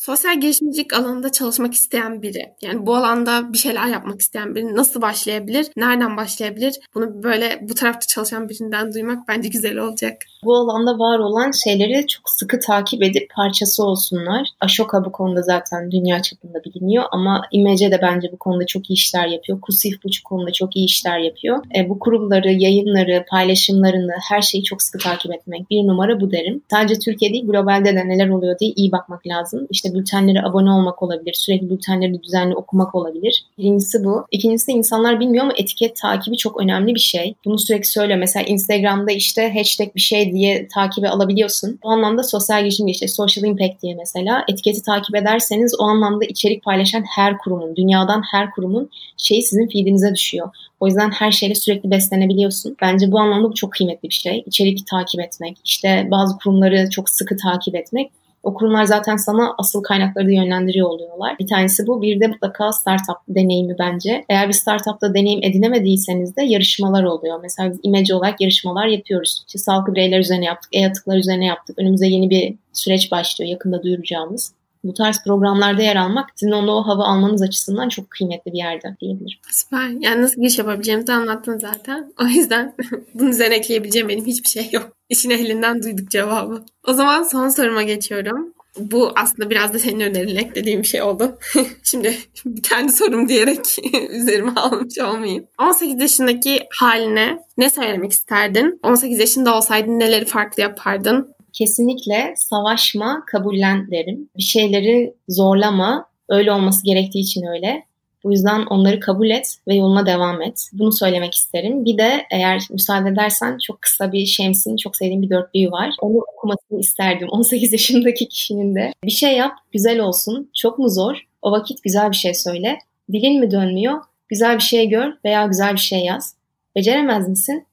[0.00, 5.02] Sosyal girişimcilik alanında çalışmak isteyen biri, yani bu alanda bir şeyler yapmak isteyen biri nasıl
[5.02, 5.66] başlayabilir?
[5.76, 6.74] Nereden başlayabilir?
[6.94, 10.16] Bunu böyle bu tarafta çalışan birinden duymak bence güzel olacak.
[10.44, 14.48] Bu alanda var olan şeyleri çok sıkı takip edip parçası olsunlar.
[14.60, 18.94] Ashoka bu konuda zaten dünya çapında biliniyor ama Imece de bence bu konuda çok iyi
[18.94, 19.60] işler yapıyor.
[19.60, 21.64] Kusif bu konuda çok iyi işler yapıyor.
[21.76, 25.70] E, bu kurumları, yayınları, paylaşımlarını, her şeyi çok sıkı takip etmek.
[25.70, 26.62] Bir numara bu derim.
[26.70, 29.66] Sadece Türkiye değil globalde de neler oluyor diye iyi bakmak lazım.
[29.70, 31.34] İşte bültenlere abone olmak olabilir.
[31.34, 33.44] Sürekli bültenleri düzenli okumak olabilir.
[33.58, 34.26] Birincisi bu.
[34.30, 37.34] İkincisi insanlar bilmiyor ama etiket takibi çok önemli bir şey.
[37.44, 38.16] Bunu sürekli söyle.
[38.16, 41.78] Mesela Instagram'da işte hashtag bir şey diye takibi alabiliyorsun.
[41.82, 46.64] Bu anlamda sosyal girişim işte social impact diye mesela etiketi takip ederseniz o anlamda içerik
[46.64, 50.48] paylaşan her kurumun, dünyadan her kurumun şeyi sizin feedinize düşüyor.
[50.80, 52.76] O yüzden her şeyle sürekli beslenebiliyorsun.
[52.82, 54.42] Bence bu anlamda bu çok kıymetli bir şey.
[54.46, 58.10] İçerik takip etmek, işte bazı kurumları çok sıkı takip etmek
[58.42, 61.36] o kurumlar zaten sana asıl kaynakları da yönlendiriyor oluyorlar.
[61.40, 62.02] Bir tanesi bu.
[62.02, 64.24] Bir de mutlaka startup deneyimi bence.
[64.28, 67.40] Eğer bir startupta deneyim edinemediyseniz de yarışmalar oluyor.
[67.42, 69.44] Mesela biz imece olarak yarışmalar yapıyoruz.
[69.46, 71.78] İşte sağlıklı bireyler üzerine yaptık, e-atıklar üzerine yaptık.
[71.78, 74.52] Önümüze yeni bir süreç başlıyor yakında duyuracağımız.
[74.84, 78.96] Bu tarz programlarda yer almak sizin onu o hava almanız açısından çok kıymetli bir yerde
[79.00, 79.38] diyebilirim.
[79.50, 79.88] Süper.
[80.00, 82.12] Yani nasıl giriş yapabileceğimizi anlattın zaten.
[82.22, 82.74] O yüzden
[83.14, 84.92] bunun üzerine ekleyebileceğim benim hiçbir şey yok.
[85.08, 86.64] İşin ehlinden duyduk cevabı.
[86.88, 88.54] O zaman son soruma geçiyorum.
[88.78, 91.38] Bu aslında biraz da senin önerinle eklediğim bir şey oldu.
[91.82, 92.18] Şimdi
[92.62, 93.78] kendi sorum diyerek
[94.10, 95.46] üzerime almış olmayayım.
[95.58, 98.80] 18 yaşındaki haline ne söylemek isterdin?
[98.82, 101.34] 18 yaşında olsaydın neleri farklı yapardın?
[101.52, 104.28] Kesinlikle savaşma, kabullen derim.
[104.36, 107.84] Bir şeyleri zorlama, öyle olması gerektiği için öyle.
[108.24, 110.68] Bu yüzden onları kabul et ve yoluna devam et.
[110.72, 111.84] Bunu söylemek isterim.
[111.84, 115.94] Bir de eğer müsaade edersen çok kısa bir Şems'in çok sevdiğim bir dörtlüğü var.
[116.00, 118.92] Onu okumasını isterdim 18 yaşındaki kişinin de.
[119.04, 120.50] Bir şey yap, güzel olsun.
[120.54, 121.26] Çok mu zor?
[121.42, 122.78] O vakit güzel bir şey söyle.
[123.12, 124.00] Dilin mi dönmüyor?
[124.28, 126.34] Güzel bir şey gör veya güzel bir şey yaz.
[126.76, 127.66] Beceremez misin?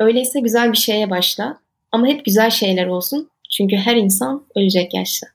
[0.00, 1.58] Öyleyse güzel bir şeye başla.
[1.92, 3.30] Ama hep güzel şeyler olsun.
[3.50, 5.26] Çünkü her insan ölecek yaşta.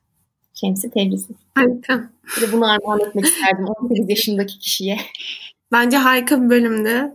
[0.53, 1.37] Şemsi tebrisim.
[1.55, 2.09] Harika.
[2.37, 4.97] Bir de bunu armağan etmek isterdim 18 yaşındaki kişiye.
[5.71, 7.11] Bence harika bir bölümdü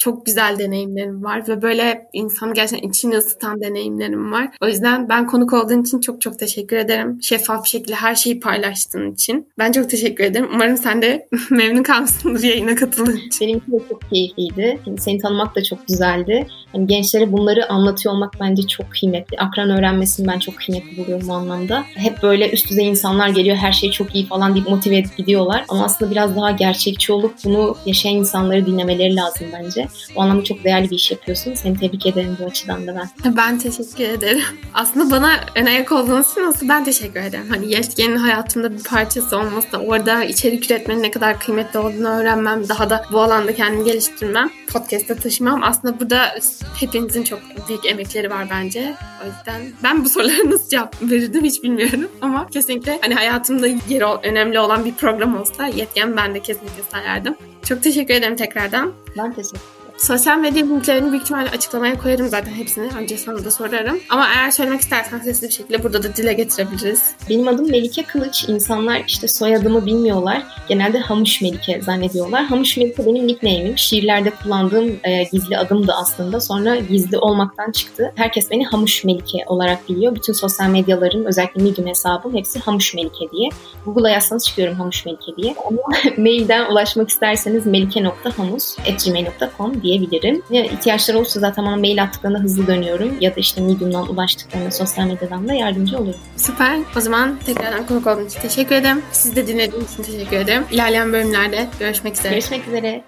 [0.00, 4.48] çok güzel deneyimlerim var ve böyle insan gerçekten içini ısıtan deneyimlerim var.
[4.62, 7.18] O yüzden ben konuk olduğun için çok çok teşekkür ederim.
[7.22, 9.48] Şeffaf bir şekilde her şeyi paylaştığın için.
[9.58, 10.48] Ben çok teşekkür ederim.
[10.54, 13.48] Umarım sen de memnun kalmışsındır yayına katıldığın için.
[13.48, 14.78] Benimki de çok keyifliydi.
[14.98, 16.46] Seni tanımak da çok güzeldi.
[16.74, 19.36] Yani gençlere bunları anlatıyor olmak bence çok kıymetli.
[19.38, 21.84] Akran öğrenmesini ben çok kıymetli buluyorum bu anlamda.
[21.94, 25.64] Hep böyle üst düzey insanlar geliyor her şey çok iyi falan deyip motive edip gidiyorlar.
[25.68, 29.88] Ama aslında biraz daha gerçekçi olup bunu yaşayan insanları dinlemeleri lazım bence.
[30.16, 31.54] O anlamda çok değerli bir iş yapıyorsun.
[31.54, 33.36] Seni tebrik ederim bu açıdan da ben.
[33.36, 34.42] Ben teşekkür ederim.
[34.74, 37.46] Aslında bana ön ayak olduğunuz için aslında ben teşekkür ederim.
[37.50, 42.90] Hani Yeşken'in hayatımda bir parçası olması, orada içerik üretmenin ne kadar kıymetli olduğunu öğrenmem, daha
[42.90, 45.62] da bu alanda kendimi geliştirmem, podcast'te taşımam.
[45.62, 46.34] Aslında burada
[46.80, 48.94] hepinizin çok büyük emekleri var bence.
[49.22, 52.08] O yüzden ben bu sorulara nasıl cevap verirdim hiç bilmiyorum.
[52.20, 57.34] Ama kesinlikle hani hayatımda yeri önemli olan bir program olsa yetken ben de kesinlikle sayardım.
[57.64, 58.92] Çok teşekkür ederim tekrardan.
[59.18, 62.88] Ben teşekkür Sosyal medya linklerini büyük ihtimalle açıklamaya koyarım zaten hepsini.
[62.98, 64.00] Önce sana da sorarım.
[64.10, 67.02] Ama eğer söylemek istersen sesli bir şekilde burada da dile getirebiliriz.
[67.30, 68.44] Benim adım Melike Kılıç.
[68.48, 70.42] İnsanlar işte soyadımı bilmiyorlar.
[70.68, 72.44] Genelde Hamuş Melike zannediyorlar.
[72.44, 73.78] Hamuş Melike benim nickname'im.
[73.78, 76.40] Şiirlerde kullandığım e, gizli adımdı aslında.
[76.40, 78.12] Sonra gizli olmaktan çıktı.
[78.14, 80.14] Herkes beni Hamuş Melike olarak biliyor.
[80.14, 83.48] Bütün sosyal medyalarım, özellikle Medium hesabım hepsi Hamuş Melike diye.
[83.84, 85.54] Google'a yazsanız çıkıyorum Hamuş Melike diye.
[85.66, 85.78] Ama
[86.16, 90.42] mailden ulaşmak isterseniz melike.hamus.gmail.com diye diyebilirim.
[90.50, 93.16] Ya ihtiyaçları olursa zaten bana mail attıklarında hızlı dönüyorum.
[93.20, 96.20] Ya da işte Medium'dan ulaştıklarında sosyal medyadan da yardımcı olurum.
[96.36, 96.78] Süper.
[96.96, 99.02] O zaman tekrardan konuk olduğunuz için teşekkür ederim.
[99.12, 100.64] Siz de dinlediğiniz için teşekkür ederim.
[100.70, 102.32] İlerleyen bölümlerde görüşmek üzere.
[102.32, 103.04] Görüşmek üzere.